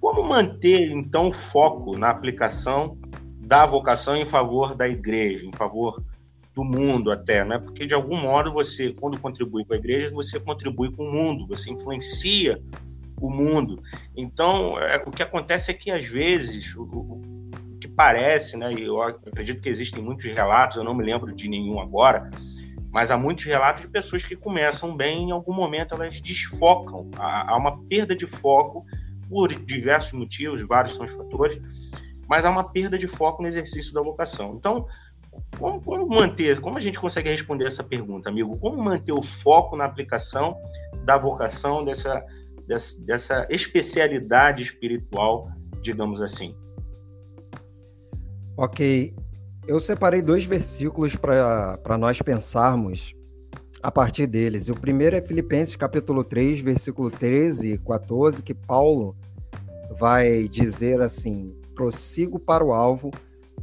como 0.00 0.22
manter 0.22 0.90
então 0.90 1.28
o 1.28 1.32
foco 1.32 1.96
na 1.96 2.10
aplicação 2.10 2.98
da 3.38 3.64
vocação 3.64 4.16
em 4.16 4.26
favor 4.26 4.74
da 4.74 4.88
igreja, 4.88 5.46
em 5.46 5.52
favor 5.52 6.02
do 6.54 6.64
mundo 6.64 7.10
até, 7.10 7.44
né? 7.44 7.58
Porque 7.58 7.86
de 7.86 7.94
algum 7.94 8.16
modo 8.16 8.52
você, 8.52 8.92
quando 8.92 9.20
contribui 9.20 9.64
com 9.64 9.74
a 9.74 9.76
igreja, 9.76 10.10
você 10.10 10.38
contribui 10.38 10.90
com 10.92 11.04
o 11.04 11.12
mundo, 11.12 11.46
você 11.46 11.70
influencia 11.70 12.60
o 13.20 13.30
mundo. 13.30 13.82
Então, 14.16 14.78
é, 14.78 15.02
o 15.04 15.10
que 15.10 15.22
acontece 15.22 15.70
é 15.70 15.74
que 15.74 15.90
às 15.90 16.06
vezes 16.06 16.74
o, 16.76 16.82
o, 16.82 17.22
que 17.80 17.88
parece, 17.88 18.56
né? 18.56 18.72
Eu 18.72 19.02
acredito 19.02 19.60
que 19.60 19.68
existem 19.68 20.02
muitos 20.02 20.24
relatos, 20.24 20.76
eu 20.76 20.84
não 20.84 20.94
me 20.94 21.04
lembro 21.04 21.34
de 21.34 21.48
nenhum 21.48 21.80
agora, 21.80 22.30
mas 22.94 23.10
há 23.10 23.18
muitos 23.18 23.44
relatos 23.44 23.82
de 23.82 23.88
pessoas 23.88 24.22
que 24.22 24.36
começam 24.36 24.96
bem, 24.96 25.24
em 25.24 25.30
algum 25.32 25.52
momento 25.52 25.96
elas 25.96 26.20
desfocam, 26.20 27.10
há 27.18 27.56
uma 27.56 27.84
perda 27.88 28.14
de 28.14 28.24
foco 28.24 28.86
por 29.28 29.52
diversos 29.52 30.12
motivos, 30.12 30.60
vários 30.68 30.94
são 30.94 31.04
os 31.04 31.10
fatores, 31.10 31.60
mas 32.28 32.44
há 32.44 32.50
uma 32.50 32.62
perda 32.62 32.96
de 32.96 33.08
foco 33.08 33.42
no 33.42 33.48
exercício 33.48 33.92
da 33.92 34.00
vocação. 34.00 34.54
Então, 34.54 34.86
como, 35.58 35.82
como, 35.82 36.06
manter, 36.06 36.60
como 36.60 36.78
a 36.78 36.80
gente 36.80 37.00
consegue 37.00 37.28
responder 37.28 37.66
essa 37.66 37.82
pergunta, 37.82 38.28
amigo? 38.28 38.56
Como 38.60 38.80
manter 38.80 39.12
o 39.12 39.22
foco 39.22 39.76
na 39.76 39.86
aplicação 39.86 40.56
da 41.04 41.18
vocação, 41.18 41.84
dessa, 41.84 42.24
dessa, 42.64 43.04
dessa 43.04 43.46
especialidade 43.50 44.62
espiritual, 44.62 45.50
digamos 45.82 46.22
assim? 46.22 46.56
Ok. 48.56 49.12
Eu 49.66 49.80
separei 49.80 50.20
dois 50.20 50.44
versículos 50.44 51.16
para 51.16 51.96
nós 51.98 52.20
pensarmos 52.20 53.14
a 53.82 53.90
partir 53.90 54.26
deles. 54.26 54.68
O 54.68 54.74
primeiro 54.74 55.16
é 55.16 55.22
Filipenses 55.22 55.74
capítulo 55.74 56.22
3, 56.22 56.60
versículo 56.60 57.10
13 57.10 57.72
e 57.72 57.78
14, 57.78 58.42
que 58.42 58.52
Paulo 58.52 59.16
vai 59.98 60.48
dizer 60.48 61.00
assim: 61.00 61.56
prossigo 61.74 62.38
para 62.38 62.62
o 62.62 62.74
alvo, 62.74 63.10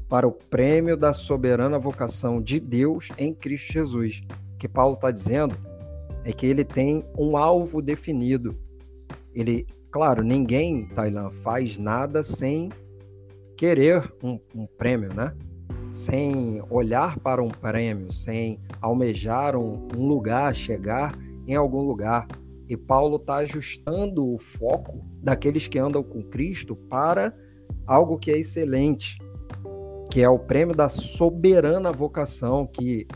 para 0.09 0.27
o 0.27 0.31
prêmio 0.31 0.97
da 0.97 1.13
soberana 1.13 1.77
vocação 1.77 2.41
de 2.41 2.59
Deus 2.59 3.09
em 3.15 3.31
Cristo 3.31 3.71
Jesus. 3.71 4.23
O 4.55 4.57
que 4.57 4.67
Paulo 4.67 4.95
está 4.95 5.11
dizendo 5.11 5.55
é 6.23 6.33
que 6.33 6.47
ele 6.47 6.65
tem 6.65 7.05
um 7.15 7.37
alvo 7.37 7.79
definido. 7.79 8.57
Ele, 9.35 9.67
claro, 9.91 10.23
ninguém, 10.23 10.87
Tailan, 10.89 11.29
faz 11.29 11.77
nada 11.77 12.23
sem 12.23 12.69
querer 13.55 14.11
um, 14.23 14.39
um 14.55 14.65
prêmio, 14.65 15.13
né? 15.13 15.31
Sem 15.93 16.61
olhar 16.69 17.19
para 17.19 17.41
um 17.43 17.49
prêmio, 17.49 18.11
sem 18.11 18.59
almejar 18.81 19.55
um, 19.55 19.87
um 19.97 20.07
lugar, 20.07 20.53
chegar 20.53 21.13
em 21.47 21.55
algum 21.55 21.81
lugar. 21.81 22.27
E 22.67 22.77
Paulo 22.77 23.17
está 23.17 23.37
ajustando 23.37 24.25
o 24.25 24.37
foco 24.37 25.03
daqueles 25.21 25.67
que 25.67 25.77
andam 25.77 26.01
com 26.01 26.23
Cristo 26.23 26.75
para 26.75 27.33
algo 27.85 28.17
que 28.17 28.31
é 28.31 28.37
excelente, 28.37 29.17
que 30.09 30.21
é 30.21 30.29
o 30.29 30.39
prêmio 30.39 30.75
da 30.75 30.87
soberana 30.87 31.91
vocação, 31.91 32.65
que 32.65 33.07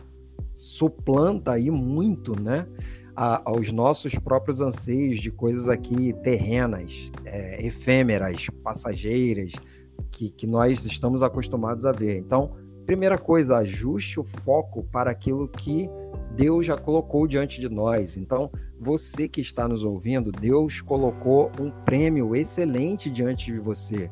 suplanta 0.51 1.53
aí 1.53 1.69
muito, 1.69 2.39
né? 2.41 2.67
A, 3.15 3.49
aos 3.49 3.71
nossos 3.71 4.15
próprios 4.15 4.59
anseios 4.59 5.21
de 5.21 5.31
coisas 5.31 5.69
aqui 5.69 6.13
terrenas, 6.21 7.09
é, 7.23 7.65
efêmeras, 7.65 8.47
passageiras, 8.61 9.53
que, 10.15 10.29
que 10.29 10.47
nós 10.47 10.85
estamos 10.85 11.21
acostumados 11.21 11.85
a 11.85 11.91
ver. 11.91 12.17
Então, 12.17 12.51
primeira 12.85 13.17
coisa, 13.17 13.57
ajuste 13.57 14.19
o 14.19 14.23
foco 14.23 14.83
para 14.91 15.11
aquilo 15.11 15.47
que 15.47 15.89
Deus 16.35 16.65
já 16.65 16.77
colocou 16.77 17.27
diante 17.27 17.59
de 17.59 17.69
nós. 17.69 18.17
Então, 18.17 18.49
você 18.79 19.27
que 19.27 19.41
está 19.41 19.67
nos 19.67 19.83
ouvindo, 19.83 20.31
Deus 20.31 20.81
colocou 20.81 21.51
um 21.59 21.69
prêmio 21.83 22.35
excelente 22.35 23.11
diante 23.11 23.51
de 23.51 23.59
você 23.59 24.09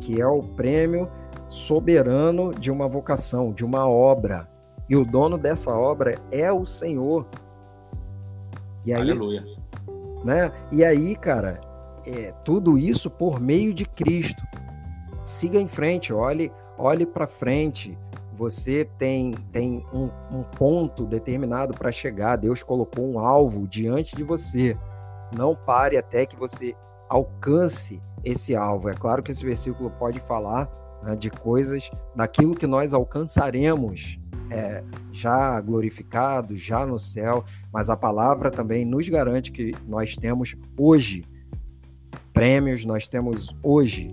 que 0.00 0.20
é 0.20 0.26
o 0.26 0.42
prêmio 0.42 1.08
soberano 1.46 2.52
de 2.52 2.70
uma 2.70 2.86
vocação, 2.86 3.52
de 3.52 3.64
uma 3.64 3.88
obra. 3.88 4.48
E 4.88 4.96
o 4.96 5.04
dono 5.04 5.38
dessa 5.38 5.70
obra 5.70 6.16
é 6.30 6.52
o 6.52 6.66
Senhor. 6.66 7.26
E 8.84 8.92
aí, 8.92 9.00
Aleluia. 9.00 9.44
Né? 10.22 10.52
E 10.70 10.84
aí, 10.84 11.16
cara, 11.16 11.60
é, 12.06 12.32
tudo 12.44 12.76
isso 12.76 13.10
por 13.10 13.40
meio 13.40 13.72
de 13.72 13.86
Cristo. 13.86 14.42
Siga 15.24 15.58
em 15.58 15.68
frente, 15.68 16.12
olhe, 16.12 16.52
olhe 16.76 17.06
para 17.06 17.26
frente. 17.26 17.96
Você 18.36 18.84
tem, 18.98 19.32
tem 19.52 19.84
um, 19.92 20.10
um 20.30 20.42
ponto 20.42 21.06
determinado 21.06 21.72
para 21.72 21.92
chegar. 21.92 22.36
Deus 22.36 22.62
colocou 22.62 23.08
um 23.08 23.18
alvo 23.18 23.66
diante 23.66 24.16
de 24.16 24.24
você. 24.24 24.76
Não 25.36 25.54
pare 25.54 25.96
até 25.96 26.26
que 26.26 26.36
você 26.36 26.74
alcance 27.08 28.02
esse 28.24 28.54
alvo. 28.54 28.88
É 28.88 28.94
claro 28.94 29.22
que 29.22 29.30
esse 29.30 29.44
versículo 29.44 29.90
pode 29.90 30.20
falar 30.20 30.68
né, 31.02 31.14
de 31.14 31.30
coisas, 31.30 31.90
daquilo 32.14 32.54
que 32.54 32.66
nós 32.66 32.92
alcançaremos 32.92 34.18
é, 34.50 34.82
já 35.12 35.60
glorificados, 35.60 36.60
já 36.60 36.84
no 36.84 36.98
céu, 36.98 37.44
mas 37.72 37.88
a 37.88 37.96
palavra 37.96 38.50
também 38.50 38.84
nos 38.84 39.08
garante 39.08 39.52
que 39.52 39.72
nós 39.86 40.16
temos 40.16 40.56
hoje 40.78 41.24
prêmios, 42.32 42.84
nós 42.84 43.06
temos 43.06 43.54
hoje 43.62 44.12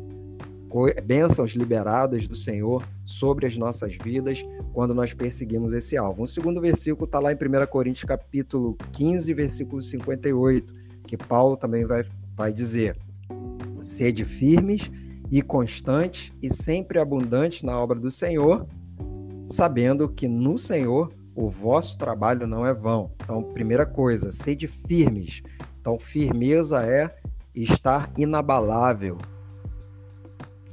bênçãos 1.04 1.52
liberadas 1.52 2.28
do 2.28 2.36
Senhor 2.36 2.84
sobre 3.04 3.46
as 3.46 3.58
nossas 3.58 3.96
vidas 3.96 4.46
quando 4.74 4.94
nós 4.94 5.14
perseguimos 5.14 5.74
esse 5.74 5.98
alvo. 5.98 6.24
O 6.24 6.28
segundo 6.28 6.62
versículo 6.62 7.06
está 7.06 7.20
lá 7.20 7.32
em 7.32 7.36
1 7.36 7.68
Coríntios 7.68 8.06
capítulo 8.06 8.78
15, 8.94 9.34
versículo 9.34 9.82
58, 9.82 10.74
que 11.06 11.18
Paulo 11.18 11.58
também 11.58 11.86
vai, 11.86 12.06
vai 12.36 12.54
dizer 12.54 12.96
Sede 13.82 14.24
firmes 14.24 14.92
e 15.32 15.42
constantes 15.42 16.32
e 16.42 16.54
sempre 16.54 17.00
abundantes 17.00 17.64
na 17.64 17.78
obra 17.80 18.00
do 18.00 18.12
Senhor, 18.12 18.68
sabendo 19.48 20.08
que 20.08 20.28
no 20.28 20.58
Senhor 20.58 21.12
o 21.36 21.50
vosso 21.50 21.98
trabalho 21.98 22.46
não 22.46 22.66
é 22.66 22.74
vão. 22.74 23.12
Então, 23.24 23.42
primeira 23.42 23.86
coisa, 23.86 24.32
sede 24.32 24.68
firmes. 24.68 25.42
Então, 25.80 25.98
firmeza 25.98 26.84
é 26.84 27.16
estar 27.56 28.12
inabalável. 28.18 29.18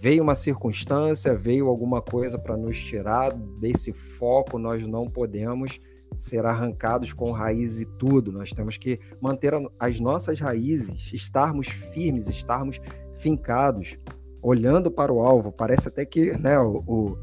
Veio 0.00 0.22
uma 0.22 0.36
circunstância, 0.36 1.34
veio 1.34 1.66
alguma 1.66 2.00
coisa 2.00 2.38
para 2.38 2.56
nos 2.56 2.78
tirar 2.78 3.32
desse 3.32 3.92
foco, 3.92 4.56
nós 4.56 4.86
não 4.86 5.10
podemos 5.10 5.80
ser 6.16 6.46
arrancados 6.46 7.12
com 7.12 7.32
raízes 7.32 7.80
e 7.82 7.86
tudo. 7.86 8.30
Nós 8.30 8.50
temos 8.50 8.76
que 8.76 9.00
manter 9.20 9.52
as 9.78 9.98
nossas 9.98 10.40
raízes, 10.40 11.12
estarmos 11.12 11.66
firmes, 11.66 12.28
estarmos 12.28 12.80
fincados, 13.14 13.98
olhando 14.40 14.88
para 14.88 15.12
o 15.12 15.20
alvo. 15.20 15.50
Parece 15.50 15.88
até 15.88 16.04
que 16.04 16.36
né, 16.38 16.58
o, 16.60 16.82
o, 16.86 17.18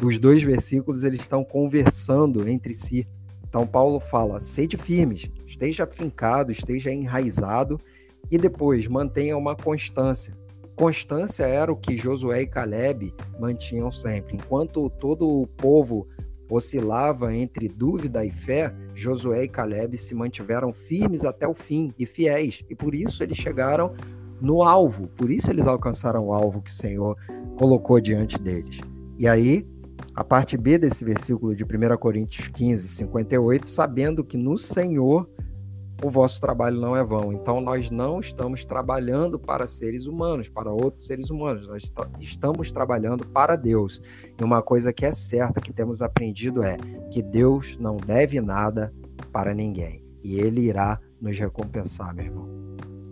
os 0.00 0.18
dois 0.20 0.42
versículos 0.42 1.02
eles 1.02 1.20
estão 1.20 1.44
conversando 1.44 2.48
entre 2.48 2.74
si. 2.74 3.08
Então 3.48 3.66
Paulo 3.66 3.98
fala: 3.98 4.38
sede 4.38 4.76
firmes, 4.76 5.28
esteja 5.46 5.84
fincado, 5.84 6.52
esteja 6.52 6.92
enraizado 6.92 7.80
e 8.30 8.38
depois 8.38 8.86
mantenha 8.86 9.36
uma 9.36 9.56
constância. 9.56 10.32
Constância 10.80 11.44
era 11.44 11.70
o 11.70 11.76
que 11.76 11.94
Josué 11.94 12.40
e 12.40 12.46
Caleb 12.46 13.12
mantinham 13.38 13.92
sempre. 13.92 14.34
Enquanto 14.34 14.88
todo 14.88 15.28
o 15.28 15.46
povo 15.46 16.08
oscilava 16.50 17.36
entre 17.36 17.68
dúvida 17.68 18.24
e 18.24 18.30
fé, 18.30 18.74
Josué 18.94 19.44
e 19.44 19.48
Caleb 19.48 19.98
se 19.98 20.14
mantiveram 20.14 20.72
firmes 20.72 21.22
até 21.22 21.46
o 21.46 21.52
fim 21.52 21.92
e 21.98 22.06
fiéis, 22.06 22.64
e 22.70 22.74
por 22.74 22.94
isso 22.94 23.22
eles 23.22 23.36
chegaram 23.36 23.92
no 24.40 24.62
alvo, 24.62 25.08
por 25.08 25.30
isso 25.30 25.50
eles 25.50 25.66
alcançaram 25.66 26.28
o 26.28 26.32
alvo 26.32 26.62
que 26.62 26.70
o 26.70 26.74
Senhor 26.74 27.14
colocou 27.58 28.00
diante 28.00 28.38
deles. 28.38 28.80
E 29.18 29.28
aí, 29.28 29.68
a 30.14 30.24
parte 30.24 30.56
B 30.56 30.78
desse 30.78 31.04
versículo 31.04 31.54
de 31.54 31.62
1 31.62 31.98
Coríntios 31.98 32.48
15, 32.48 32.88
58, 32.88 33.68
sabendo 33.68 34.24
que 34.24 34.38
no 34.38 34.56
Senhor 34.56 35.28
o 36.02 36.08
vosso 36.08 36.40
trabalho 36.40 36.80
não 36.80 36.96
é 36.96 37.04
vão. 37.04 37.32
Então, 37.32 37.60
nós 37.60 37.90
não 37.90 38.20
estamos 38.20 38.64
trabalhando 38.64 39.38
para 39.38 39.66
seres 39.66 40.06
humanos, 40.06 40.48
para 40.48 40.72
outros 40.72 41.06
seres 41.06 41.30
humanos, 41.30 41.66
nós 41.66 41.92
estamos 42.20 42.72
trabalhando 42.72 43.26
para 43.26 43.56
Deus. 43.56 44.00
E 44.38 44.42
uma 44.42 44.62
coisa 44.62 44.92
que 44.92 45.04
é 45.04 45.12
certa 45.12 45.60
que 45.60 45.72
temos 45.72 46.02
aprendido 46.02 46.62
é 46.62 46.76
que 47.10 47.22
Deus 47.22 47.76
não 47.78 47.96
deve 47.96 48.40
nada 48.40 48.92
para 49.32 49.54
ninguém. 49.54 50.04
E 50.22 50.38
Ele 50.38 50.62
irá 50.62 50.98
nos 51.20 51.38
recompensar, 51.38 52.14
meu 52.14 52.24
irmão. 52.24 52.48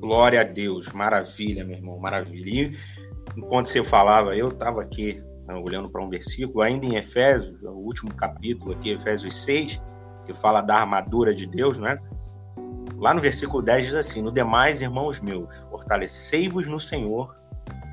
Glória 0.01 0.41
a 0.41 0.45
Deus, 0.45 0.93
maravilha, 0.93 1.65
meu 1.65 1.77
irmão, 1.77 1.99
maravilha. 1.99 2.51
E 2.51 2.77
enquanto 3.37 3.67
você 3.67 3.85
falava, 3.85 4.37
eu 4.37 4.49
estava 4.49 4.81
aqui 4.81 5.23
né, 5.47 5.55
olhando 5.55 5.91
para 5.91 6.03
um 6.03 6.09
versículo, 6.09 6.63
ainda 6.63 6.87
em 6.87 6.97
Efésios, 6.97 7.61
o 7.63 7.71
último 7.71 8.15
capítulo 8.15 8.73
aqui, 8.73 8.91
Efésios 8.91 9.45
6, 9.45 9.81
que 10.27 10.35
fala 10.35 10.61
da 10.61 10.77
armadura 10.77 11.35
de 11.35 11.47
Deus, 11.47 11.79
né? 11.79 11.99
Lá 12.99 13.15
no 13.15 13.21
versículo 13.21 13.63
10 13.63 13.85
diz 13.87 13.95
assim: 13.95 14.23
No 14.23 14.33
demais, 14.33 14.81
irmãos 14.81 15.21
meus, 15.21 15.57
fortalecei-vos 15.71 16.67
no 16.67 16.81
Senhor 16.81 17.41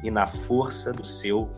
e 0.04 0.10
na 0.10 0.26
força 0.26 0.92
do 0.92 1.06
seu 1.06 1.50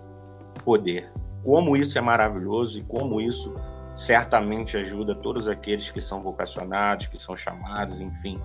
poder. 0.65 1.09
Como 1.43 1.77
isso 1.77 1.97
é 1.97 2.01
maravilhoso 2.01 2.79
e 2.79 2.83
como 2.83 3.21
isso 3.21 3.55
certamente 3.95 4.75
ajuda 4.75 5.15
todos 5.15 5.47
aqueles 5.47 5.89
que 5.89 6.01
são 6.01 6.21
vocacionados, 6.21 7.07
que 7.07 7.17
são 7.17 7.35
chamados, 7.35 8.01
enfim, 8.01 8.39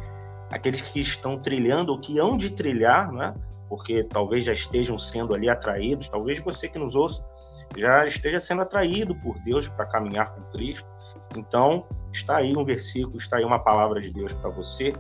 aqueles 0.50 0.80
que 0.80 1.00
estão 1.00 1.36
trilhando 1.36 1.92
ou 1.92 2.00
que 2.00 2.18
hão 2.18 2.36
de 2.36 2.50
trilhar, 2.50 3.10
né? 3.12 3.34
Porque 3.68 4.04
talvez 4.04 4.44
já 4.44 4.52
estejam 4.52 4.96
sendo 4.96 5.34
ali 5.34 5.48
atraídos, 5.48 6.08
talvez 6.08 6.38
você 6.38 6.68
que 6.68 6.78
nos 6.78 6.94
ouça 6.94 7.26
já 7.76 8.06
esteja 8.06 8.38
sendo 8.38 8.62
atraído 8.62 9.14
por 9.16 9.38
Deus 9.40 9.68
para 9.68 9.86
caminhar 9.86 10.34
com 10.34 10.42
Cristo. 10.50 10.88
Então, 11.36 11.86
está 12.12 12.36
aí 12.36 12.56
um 12.56 12.64
versículo, 12.64 13.16
está 13.16 13.38
aí 13.38 13.44
uma 13.44 13.58
palavra 13.58 14.00
de 14.00 14.10
Deus 14.10 14.32
para 14.32 14.50
você. 14.50 14.92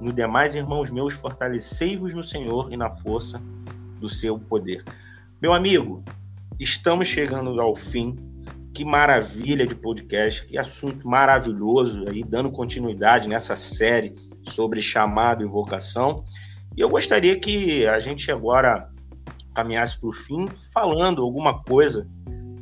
No 0.00 0.12
demais, 0.12 0.54
irmãos 0.54 0.90
meus, 0.90 1.14
fortalecei-vos 1.14 2.14
no 2.14 2.22
Senhor 2.22 2.72
e 2.72 2.76
na 2.76 2.90
força 2.90 3.40
do 3.98 4.08
seu 4.08 4.38
poder. 4.38 4.84
Meu 5.40 5.52
amigo, 5.52 6.02
estamos 6.58 7.08
chegando 7.08 7.60
ao 7.60 7.74
fim. 7.74 8.16
Que 8.72 8.84
maravilha 8.84 9.66
de 9.66 9.74
podcast, 9.74 10.46
que 10.46 10.56
assunto 10.56 11.08
maravilhoso 11.08 12.04
aí, 12.08 12.22
dando 12.22 12.48
continuidade 12.50 13.28
nessa 13.28 13.56
série 13.56 14.14
sobre 14.40 14.80
chamado 14.80 15.42
e 15.42 15.48
vocação. 15.48 16.24
E 16.76 16.80
eu 16.80 16.88
gostaria 16.88 17.38
que 17.40 17.84
a 17.88 17.98
gente 17.98 18.30
agora 18.30 18.88
caminhasse 19.52 19.98
para 19.98 20.08
o 20.08 20.12
fim 20.12 20.46
falando 20.72 21.22
alguma 21.22 21.60
coisa 21.60 22.08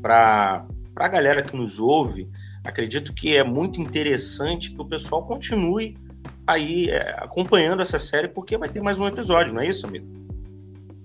para 0.01 0.67
a 0.97 1.09
galera 1.09 1.43
que 1.43 1.55
nos 1.55 1.79
ouve. 1.79 2.31
Acredito 2.67 3.15
que 3.15 3.37
é 3.37 3.45
muito 3.45 3.81
interessante 3.81 4.73
que 4.73 4.81
o 4.81 4.85
pessoal 4.85 5.25
continue 5.25 5.97
aí 6.45 6.91
é, 6.91 7.15
acompanhando 7.19 7.81
essa 7.81 7.99
série, 7.99 8.27
porque 8.27 8.59
vai 8.59 8.69
ter 8.69 8.83
mais 8.83 8.99
um 8.99 9.07
episódio, 9.07 9.55
não 9.55 9.63
é 9.63 9.69
isso, 9.69 9.87
amigo? 9.87 10.07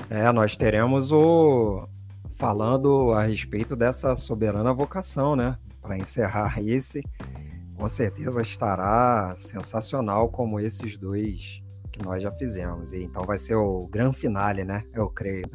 É, 0.10 0.32
nós 0.32 0.58
teremos 0.58 1.12
o. 1.12 1.88
Falando 2.32 3.12
a 3.12 3.26
respeito 3.26 3.76
dessa 3.76 4.16
soberana 4.16 4.74
vocação, 4.74 5.36
né? 5.36 5.56
Para 5.80 5.96
encerrar 5.96 6.60
esse, 6.60 7.04
com 7.78 7.88
certeza 7.88 8.42
estará 8.42 9.36
sensacional 9.38 10.30
como 10.30 10.60
esses 10.60 10.98
dois 10.98 11.62
que 11.92 12.04
nós 12.04 12.24
já 12.24 12.32
fizemos. 12.32 12.92
E 12.94 13.04
então 13.04 13.24
vai 13.24 13.38
ser 13.38 13.54
o 13.54 13.86
grande 13.86 14.18
finale, 14.18 14.64
né? 14.64 14.84
Eu 14.96 15.08
creio. 15.10 15.46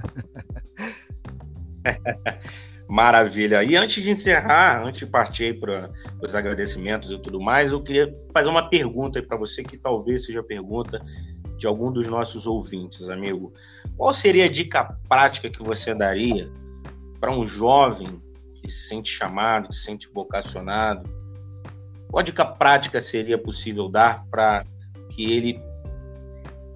Maravilha. 2.88 3.64
E 3.64 3.74
antes 3.74 4.02
de 4.02 4.10
encerrar, 4.10 4.84
antes 4.84 5.00
de 5.00 5.06
partir 5.06 5.58
para 5.58 5.90
os 6.22 6.34
agradecimentos 6.34 7.10
e 7.10 7.18
tudo 7.18 7.40
mais, 7.40 7.72
eu 7.72 7.82
queria 7.82 8.14
fazer 8.32 8.48
uma 8.48 8.68
pergunta 8.68 9.20
para 9.22 9.36
você 9.36 9.64
que 9.64 9.76
talvez 9.76 10.24
seja 10.24 10.42
pergunta 10.42 11.04
de 11.56 11.66
algum 11.66 11.90
dos 11.90 12.06
nossos 12.06 12.46
ouvintes, 12.46 13.08
amigo. 13.08 13.52
Qual 13.96 14.12
seria 14.12 14.44
a 14.44 14.48
dica 14.48 14.96
prática 15.08 15.50
que 15.50 15.62
você 15.62 15.94
daria 15.94 16.50
para 17.18 17.32
um 17.32 17.46
jovem 17.46 18.22
que 18.54 18.70
se 18.70 18.86
sente 18.88 19.10
chamado, 19.10 19.68
que 19.68 19.74
se 19.74 19.82
sente 19.82 20.08
vocacionado? 20.12 21.10
Qual 22.08 22.22
dica 22.22 22.44
prática 22.44 23.00
seria 23.00 23.36
possível 23.36 23.88
dar 23.88 24.24
para 24.30 24.64
que 25.10 25.32
ele 25.32 25.60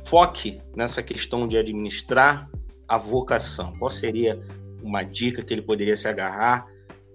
foque 0.05 0.61
nessa 0.75 1.03
questão 1.03 1.46
de 1.46 1.57
administrar 1.57 2.51
a 2.88 2.96
vocação? 2.99 3.77
Qual 3.79 3.90
seria 3.90 4.42
uma 4.83 5.03
dica 5.03 5.43
que 5.43 5.53
ele 5.53 5.62
poderia 5.62 5.97
se 5.97 6.09
agarrar 6.09 6.66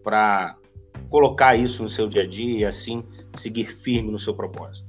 para 0.04 0.58
colocar 1.10 1.56
isso 1.56 1.84
no 1.84 1.90
seu 1.90 2.08
dia 2.08 2.24
a 2.24 2.28
dia 2.28 2.60
e 2.60 2.66
assim 2.66 3.04
seguir 3.34 3.66
firme 3.66 4.12
no 4.12 4.20
seu 4.20 4.34
propósito? 4.34 4.88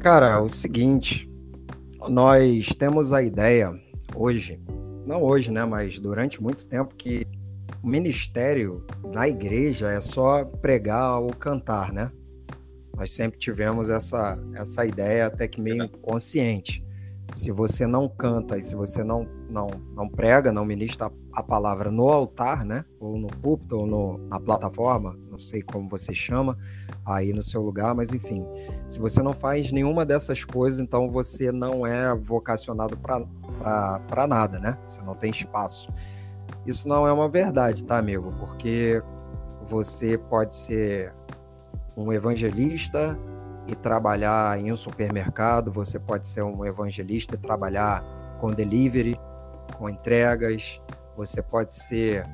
Cara, 0.00 0.30
é 0.30 0.38
o 0.38 0.48
seguinte, 0.48 1.30
nós 2.08 2.68
temos 2.78 3.12
a 3.12 3.22
ideia 3.22 3.72
hoje, 4.14 4.60
não 5.06 5.22
hoje, 5.22 5.50
né, 5.50 5.64
mas 5.64 5.98
durante 5.98 6.42
muito 6.42 6.66
tempo 6.66 6.94
que 6.94 7.26
o 7.82 7.86
ministério 7.86 8.84
na 9.12 9.28
igreja 9.28 9.90
é 9.90 10.00
só 10.00 10.44
pregar 10.44 11.20
ou 11.20 11.30
cantar, 11.30 11.92
né? 11.92 12.10
Nós 12.96 13.12
sempre 13.12 13.38
tivemos 13.38 13.88
essa, 13.88 14.38
essa 14.54 14.84
ideia 14.84 15.26
até 15.26 15.48
que 15.48 15.60
meio 15.60 15.88
consciente 15.88 16.84
se 17.32 17.50
você 17.50 17.86
não 17.86 18.08
canta 18.08 18.58
e 18.58 18.62
se 18.62 18.74
você 18.74 19.04
não, 19.04 19.26
não, 19.48 19.68
não 19.94 20.08
prega, 20.08 20.52
não 20.52 20.64
ministra 20.64 21.10
a 21.32 21.42
palavra 21.42 21.90
no 21.90 22.08
altar, 22.08 22.64
né? 22.64 22.84
Ou 22.98 23.16
no 23.16 23.28
púlpito, 23.28 23.76
ou 23.78 23.86
no, 23.86 24.18
na 24.28 24.40
plataforma, 24.40 25.16
não 25.30 25.38
sei 25.38 25.62
como 25.62 25.88
você 25.88 26.12
chama, 26.12 26.58
aí 27.04 27.32
no 27.32 27.42
seu 27.42 27.62
lugar, 27.62 27.94
mas 27.94 28.12
enfim. 28.12 28.44
Se 28.86 28.98
você 28.98 29.22
não 29.22 29.32
faz 29.32 29.70
nenhuma 29.70 30.04
dessas 30.04 30.44
coisas, 30.44 30.80
então 30.80 31.10
você 31.10 31.52
não 31.52 31.86
é 31.86 32.14
vocacionado 32.14 32.96
para 32.96 34.26
nada, 34.26 34.58
né? 34.58 34.78
Você 34.86 35.00
não 35.02 35.14
tem 35.14 35.30
espaço. 35.30 35.88
Isso 36.66 36.88
não 36.88 37.06
é 37.06 37.12
uma 37.12 37.28
verdade, 37.28 37.84
tá, 37.84 37.98
amigo? 37.98 38.34
Porque 38.38 39.02
você 39.68 40.18
pode 40.18 40.54
ser 40.54 41.14
um 41.96 42.12
evangelista 42.12 43.16
e 43.66 43.74
trabalhar 43.74 44.58
em 44.58 44.72
um 44.72 44.76
supermercado, 44.76 45.70
você 45.72 45.98
pode 45.98 46.26
ser 46.28 46.42
um 46.42 46.64
evangelista 46.64 47.34
e 47.34 47.38
trabalhar 47.38 48.04
com 48.40 48.50
delivery, 48.50 49.18
com 49.76 49.88
entregas, 49.88 50.80
você 51.16 51.42
pode 51.42 51.74
ser 51.74 52.26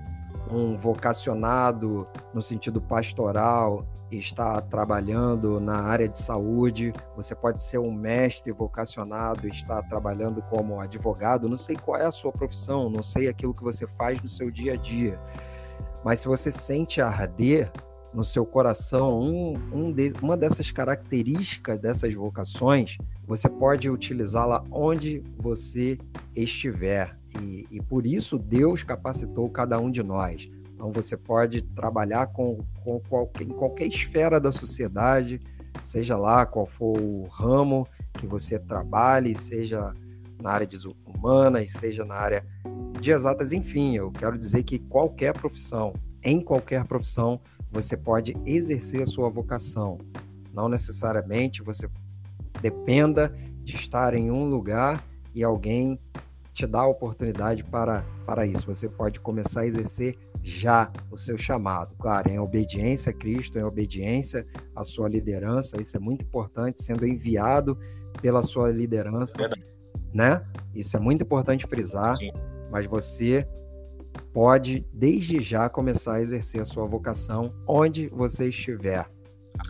um 0.50 0.76
vocacionado 0.76 2.06
no 2.32 2.40
sentido 2.40 2.80
pastoral 2.80 3.84
e 4.10 4.18
estar 4.18 4.60
trabalhando 4.62 5.58
na 5.58 5.82
área 5.82 6.08
de 6.08 6.18
saúde, 6.18 6.92
você 7.16 7.34
pode 7.34 7.62
ser 7.62 7.78
um 7.78 7.92
mestre 7.92 8.52
vocacionado 8.52 9.46
e 9.46 9.50
estar 9.50 9.82
trabalhando 9.82 10.40
como 10.42 10.80
advogado, 10.80 11.48
não 11.48 11.56
sei 11.56 11.76
qual 11.76 12.00
é 12.00 12.06
a 12.06 12.12
sua 12.12 12.30
profissão, 12.30 12.88
não 12.88 13.02
sei 13.02 13.28
aquilo 13.28 13.52
que 13.52 13.64
você 13.64 13.86
faz 13.98 14.22
no 14.22 14.28
seu 14.28 14.50
dia 14.50 14.74
a 14.74 14.76
dia. 14.76 15.20
Mas 16.04 16.20
se 16.20 16.28
você 16.28 16.52
sente 16.52 17.00
arder 17.00 17.70
no 18.16 18.24
seu 18.24 18.46
coração 18.46 19.20
um, 19.20 19.54
um 19.70 19.92
de, 19.92 20.10
uma 20.22 20.38
dessas 20.38 20.70
características 20.70 21.78
dessas 21.78 22.14
vocações, 22.14 22.96
você 23.26 23.46
pode 23.46 23.90
utilizá-la 23.90 24.64
onde 24.70 25.22
você 25.36 25.98
estiver. 26.34 27.14
E, 27.42 27.66
e, 27.70 27.82
por 27.82 28.06
isso 28.06 28.38
Deus 28.38 28.82
capacitou 28.82 29.50
cada 29.50 29.78
um 29.78 29.90
de 29.90 30.02
nós. 30.02 30.50
Então 30.74 30.90
você 30.90 31.14
pode 31.14 31.60
trabalhar 31.60 32.28
com, 32.28 32.64
com 32.82 32.98
qualquer, 33.00 33.44
em 33.44 33.50
qualquer 33.50 33.86
esfera 33.86 34.40
da 34.40 34.50
sociedade, 34.50 35.38
seja 35.84 36.16
lá 36.16 36.46
qual 36.46 36.64
for 36.64 36.98
o 36.98 37.24
ramo 37.24 37.86
que 38.14 38.26
você 38.26 38.58
trabalhe, 38.58 39.34
seja 39.34 39.92
na 40.42 40.52
área 40.52 40.66
de 40.66 40.78
humanas, 41.04 41.70
seja 41.70 42.02
na 42.02 42.14
área 42.14 42.46
de 42.98 43.10
exatas, 43.10 43.52
enfim, 43.52 43.94
eu 43.94 44.10
quero 44.10 44.38
dizer 44.38 44.62
que 44.62 44.78
qualquer 44.78 45.34
profissão, 45.34 45.92
em 46.22 46.40
qualquer 46.40 46.84
profissão, 46.84 47.40
você 47.76 47.94
pode 47.94 48.34
exercer 48.46 49.02
a 49.02 49.06
sua 49.06 49.28
vocação. 49.28 49.98
Não 50.50 50.66
necessariamente 50.66 51.62
você 51.62 51.86
dependa 52.62 53.28
de 53.62 53.76
estar 53.76 54.14
em 54.14 54.30
um 54.30 54.48
lugar 54.48 55.04
e 55.34 55.44
alguém 55.44 56.00
te 56.54 56.66
dá 56.66 56.80
a 56.80 56.86
oportunidade 56.86 57.62
para, 57.62 58.02
para 58.24 58.46
isso. 58.46 58.66
Você 58.66 58.88
pode 58.88 59.20
começar 59.20 59.60
a 59.60 59.66
exercer 59.66 60.16
já 60.42 60.90
o 61.10 61.18
seu 61.18 61.36
chamado. 61.36 61.94
Claro, 61.98 62.30
em 62.30 62.38
obediência 62.38 63.10
a 63.10 63.12
Cristo, 63.12 63.58
em 63.58 63.62
obediência 63.62 64.46
à 64.74 64.82
sua 64.82 65.06
liderança, 65.06 65.78
isso 65.78 65.98
é 65.98 66.00
muito 66.00 66.24
importante, 66.24 66.82
sendo 66.82 67.06
enviado 67.06 67.78
pela 68.22 68.42
sua 68.42 68.70
liderança, 68.70 69.36
né? 70.14 70.42
Isso 70.74 70.96
é 70.96 71.00
muito 71.00 71.22
importante 71.22 71.66
frisar, 71.66 72.16
Sim. 72.16 72.32
mas 72.70 72.86
você 72.86 73.46
pode, 74.36 74.84
desde 74.92 75.42
já, 75.42 75.66
começar 75.66 76.16
a 76.16 76.20
exercer 76.20 76.60
a 76.60 76.64
sua 76.66 76.84
vocação 76.84 77.54
onde 77.66 78.06
você 78.08 78.50
estiver. 78.50 79.06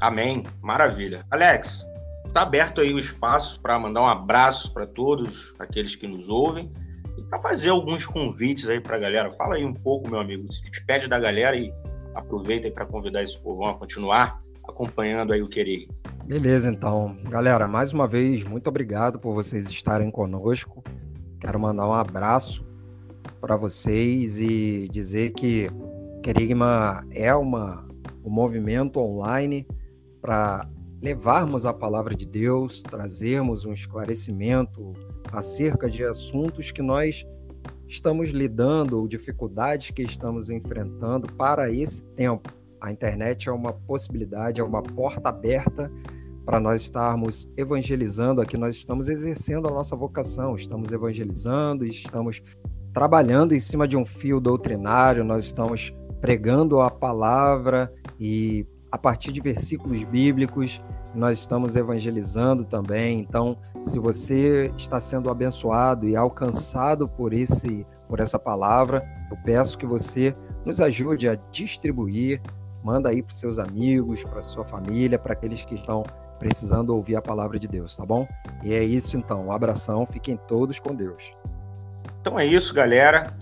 Amém. 0.01 0.43
Maravilha. 0.61 1.25
Alex, 1.31 1.87
está 2.27 2.43
aberto 2.43 2.81
aí 2.81 2.93
o 2.93 2.99
espaço 2.99 3.63
para 3.63 3.79
mandar 3.79 4.03
um 4.03 4.09
abraço 4.09 4.75
para 4.75 4.85
todos 4.85 5.55
aqueles 5.61 5.95
que 5.95 6.09
nos 6.09 6.29
ouvem 6.29 6.73
e 7.17 7.23
para 7.23 7.41
fazer 7.41 7.69
alguns 7.69 8.05
convites 8.05 8.69
aí 8.69 8.81
para 8.81 8.97
a 8.97 8.99
galera. 8.99 9.31
Fala 9.31 9.55
aí 9.55 9.65
um 9.65 9.73
pouco, 9.73 10.11
meu 10.11 10.19
amigo, 10.19 10.53
se 10.53 10.69
despede 10.69 11.07
da 11.07 11.21
galera 11.21 11.55
e 11.55 11.73
aproveita 12.13 12.67
aí 12.67 12.73
para 12.73 12.87
convidar 12.87 13.23
esse 13.23 13.41
povo 13.41 13.65
a 13.67 13.75
continuar 13.75 14.43
acompanhando 14.67 15.33
aí 15.33 15.43
o 15.45 15.49
Querer. 15.49 15.87
Beleza, 16.25 16.69
então. 16.69 17.17
Galera, 17.29 17.69
mais 17.69 17.93
uma 17.93 18.09
vez, 18.09 18.43
muito 18.43 18.69
obrigado 18.69 19.17
por 19.17 19.33
vocês 19.33 19.71
estarem 19.71 20.11
conosco. 20.11 20.83
Quero 21.39 21.61
mandar 21.61 21.87
um 21.87 21.95
abraço 21.95 22.67
para 23.47 23.57
vocês 23.57 24.41
e 24.41 24.89
dizer 24.91 25.31
que 25.31 25.69
Querigma 26.21 27.07
é 27.13 27.33
uma, 27.33 27.87
um 28.25 28.29
movimento 28.29 28.99
online 28.99 29.65
para 30.21 30.69
levarmos 31.01 31.65
a 31.65 31.73
palavra 31.73 32.13
de 32.13 32.27
Deus, 32.27 32.83
trazermos 32.83 33.65
um 33.65 33.73
esclarecimento 33.73 34.93
acerca 35.31 35.89
de 35.89 36.03
assuntos 36.03 36.73
que 36.73 36.83
nós 36.83 37.25
estamos 37.87 38.31
lidando 38.31 38.99
ou 38.99 39.07
dificuldades 39.07 39.93
que 39.93 40.03
estamos 40.03 40.51
enfrentando 40.51 41.33
para 41.35 41.71
esse 41.71 42.03
tempo. 42.17 42.53
A 42.81 42.91
internet 42.91 43.49
é 43.49 43.53
uma 43.53 43.73
possibilidade, 43.73 44.61
é 44.61 44.65
uma 44.65 44.83
porta 44.83 45.29
aberta 45.29 45.89
para 46.45 46.59
nós 46.59 46.83
estarmos 46.83 47.49
evangelizando 47.57 48.41
aqui, 48.41 48.57
nós 48.57 48.75
estamos 48.75 49.09
exercendo 49.09 49.69
a 49.69 49.71
nossa 49.71 49.95
vocação, 49.95 50.57
estamos 50.57 50.91
evangelizando, 50.91 51.87
estamos 51.87 52.43
trabalhando 52.97 53.55
em 53.55 53.61
cima 53.61 53.87
de 53.87 53.95
um 53.95 54.07
fio 54.07 54.41
doutrinário, 54.41 55.23
nós 55.23 55.45
estamos 55.45 55.95
pregando 56.19 56.81
a 56.81 56.89
palavra 56.89 57.93
e 58.19 58.67
a 58.91 58.97
partir 58.97 59.33
de 59.33 59.41
versículos 59.43 60.03
bíblicos 60.05 60.83
nós 61.15 61.37
estamos 61.39 61.77
evangelizando 61.77 62.65
também. 62.65 63.21
Então, 63.21 63.59
se 63.83 63.99
você 63.99 64.73
está 64.79 64.99
sendo 64.99 65.31
abençoado 65.31 66.09
e 66.09 66.17
alcançado 66.17 67.07
por 67.07 67.35
esse 67.35 67.87
por 68.09 68.19
essa 68.19 68.39
palavra, 68.39 69.05
eu 69.31 69.37
peço 69.45 69.77
que 69.77 69.85
você 69.85 70.35
nos 70.65 70.81
ajude 70.81 71.29
a 71.29 71.35
distribuir, 71.51 72.41
manda 72.83 73.11
aí 73.11 73.23
para 73.23 73.37
seus 73.37 73.59
amigos, 73.59 74.25
para 74.25 74.41
sua 74.41 74.65
família, 74.65 75.19
para 75.19 75.35
aqueles 75.35 75.63
que 75.63 75.75
estão 75.75 76.03
precisando 76.39 76.97
ouvir 76.97 77.17
a 77.17 77.21
palavra 77.21 77.59
de 77.59 77.69
Deus, 77.69 77.95
tá 77.95 78.07
bom? 78.07 78.27
E 78.65 78.73
é 78.73 78.83
isso 78.83 79.19
então, 79.19 79.49
um 79.49 79.53
abração, 79.53 80.07
fiquem 80.11 80.39
todos 80.49 80.79
com 80.79 80.95
Deus. 80.95 81.37
Então 82.27 82.41
é 82.41 82.45
isso, 82.45 82.75
galera. 82.75 83.33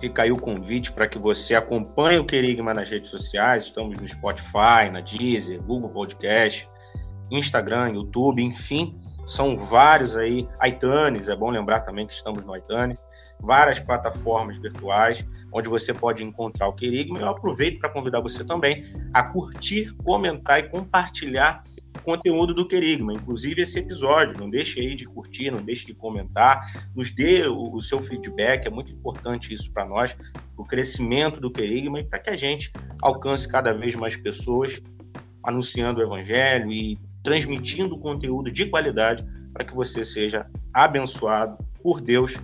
Fica 0.00 0.22
aí 0.22 0.32
o 0.32 0.38
convite 0.38 0.90
para 0.90 1.06
que 1.06 1.18
você 1.18 1.54
acompanhe 1.54 2.18
o 2.18 2.24
Querigma 2.24 2.72
nas 2.72 2.88
redes 2.88 3.10
sociais. 3.10 3.64
Estamos 3.64 3.98
no 3.98 4.08
Spotify, 4.08 4.88
na 4.90 5.02
Deezer, 5.02 5.60
Google 5.60 5.90
Podcast, 5.90 6.66
Instagram, 7.30 7.90
YouTube, 7.90 8.42
enfim, 8.42 8.98
são 9.26 9.54
vários 9.54 10.16
aí. 10.16 10.48
iTunes, 10.64 11.28
é 11.28 11.36
bom 11.36 11.50
lembrar 11.50 11.80
também 11.80 12.06
que 12.06 12.14
estamos 12.14 12.42
no 12.42 12.56
iTunes. 12.56 12.96
Várias 13.38 13.78
plataformas 13.80 14.56
virtuais 14.56 15.22
onde 15.52 15.68
você 15.68 15.92
pode 15.92 16.24
encontrar 16.24 16.68
o 16.68 16.72
Querigma. 16.72 17.18
Eu 17.18 17.28
aproveito 17.28 17.80
para 17.80 17.90
convidar 17.90 18.22
você 18.22 18.42
também 18.42 18.82
a 19.12 19.24
curtir, 19.24 19.94
comentar 19.96 20.58
e 20.60 20.70
compartilhar 20.70 21.62
conteúdo 22.02 22.54
do 22.54 22.66
Querigma, 22.66 23.12
inclusive 23.12 23.62
esse 23.62 23.78
episódio. 23.78 24.38
Não 24.38 24.48
deixe 24.48 24.80
aí 24.80 24.94
de 24.94 25.04
curtir, 25.04 25.50
não 25.50 25.62
deixe 25.62 25.86
de 25.86 25.94
comentar, 25.94 26.88
nos 26.94 27.10
dê 27.10 27.46
o, 27.46 27.72
o 27.72 27.80
seu 27.80 28.00
feedback, 28.00 28.66
é 28.66 28.70
muito 28.70 28.92
importante 28.92 29.52
isso 29.52 29.72
para 29.72 29.84
nós, 29.84 30.16
o 30.56 30.64
crescimento 30.64 31.40
do 31.40 31.50
Querigma 31.50 32.00
e 32.00 32.04
para 32.04 32.18
que 32.18 32.30
a 32.30 32.36
gente 32.36 32.72
alcance 33.02 33.48
cada 33.48 33.72
vez 33.72 33.94
mais 33.94 34.16
pessoas 34.16 34.82
anunciando 35.42 36.00
o 36.00 36.02
evangelho 36.02 36.70
e 36.72 36.98
transmitindo 37.22 37.98
conteúdo 37.98 38.50
de 38.50 38.66
qualidade 38.66 39.24
para 39.52 39.64
que 39.64 39.74
você 39.74 40.04
seja 40.04 40.46
abençoado 40.72 41.56
por 41.82 42.00
Deus 42.00 42.36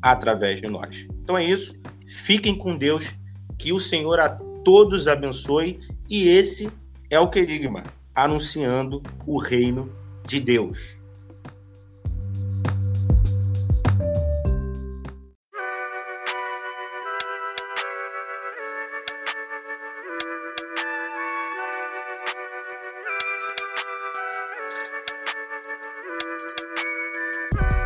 através 0.00 0.60
de 0.60 0.68
nós. 0.68 1.06
Então 1.22 1.36
é 1.36 1.44
isso. 1.44 1.74
Fiquem 2.06 2.56
com 2.56 2.76
Deus, 2.76 3.14
que 3.58 3.72
o 3.72 3.80
Senhor 3.80 4.18
a 4.20 4.28
todos 4.64 5.08
abençoe 5.08 5.80
e 6.08 6.28
esse 6.28 6.70
é 7.10 7.18
o 7.20 7.28
Querigma 7.28 7.82
anunciando 8.16 9.02
o 9.26 9.38
reino 9.38 9.90
de 10.26 10.40
Deus. 10.40 10.96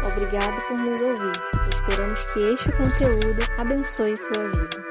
Obrigado 0.06 0.56
por 0.68 0.80
nos 0.80 1.00
ouvir. 1.00 1.32
Esperamos 1.68 2.24
que 2.32 2.44
este 2.44 2.72
conteúdo 2.72 3.42
abençoe 3.58 4.16
sua 4.16 4.44
vida. 4.44 4.89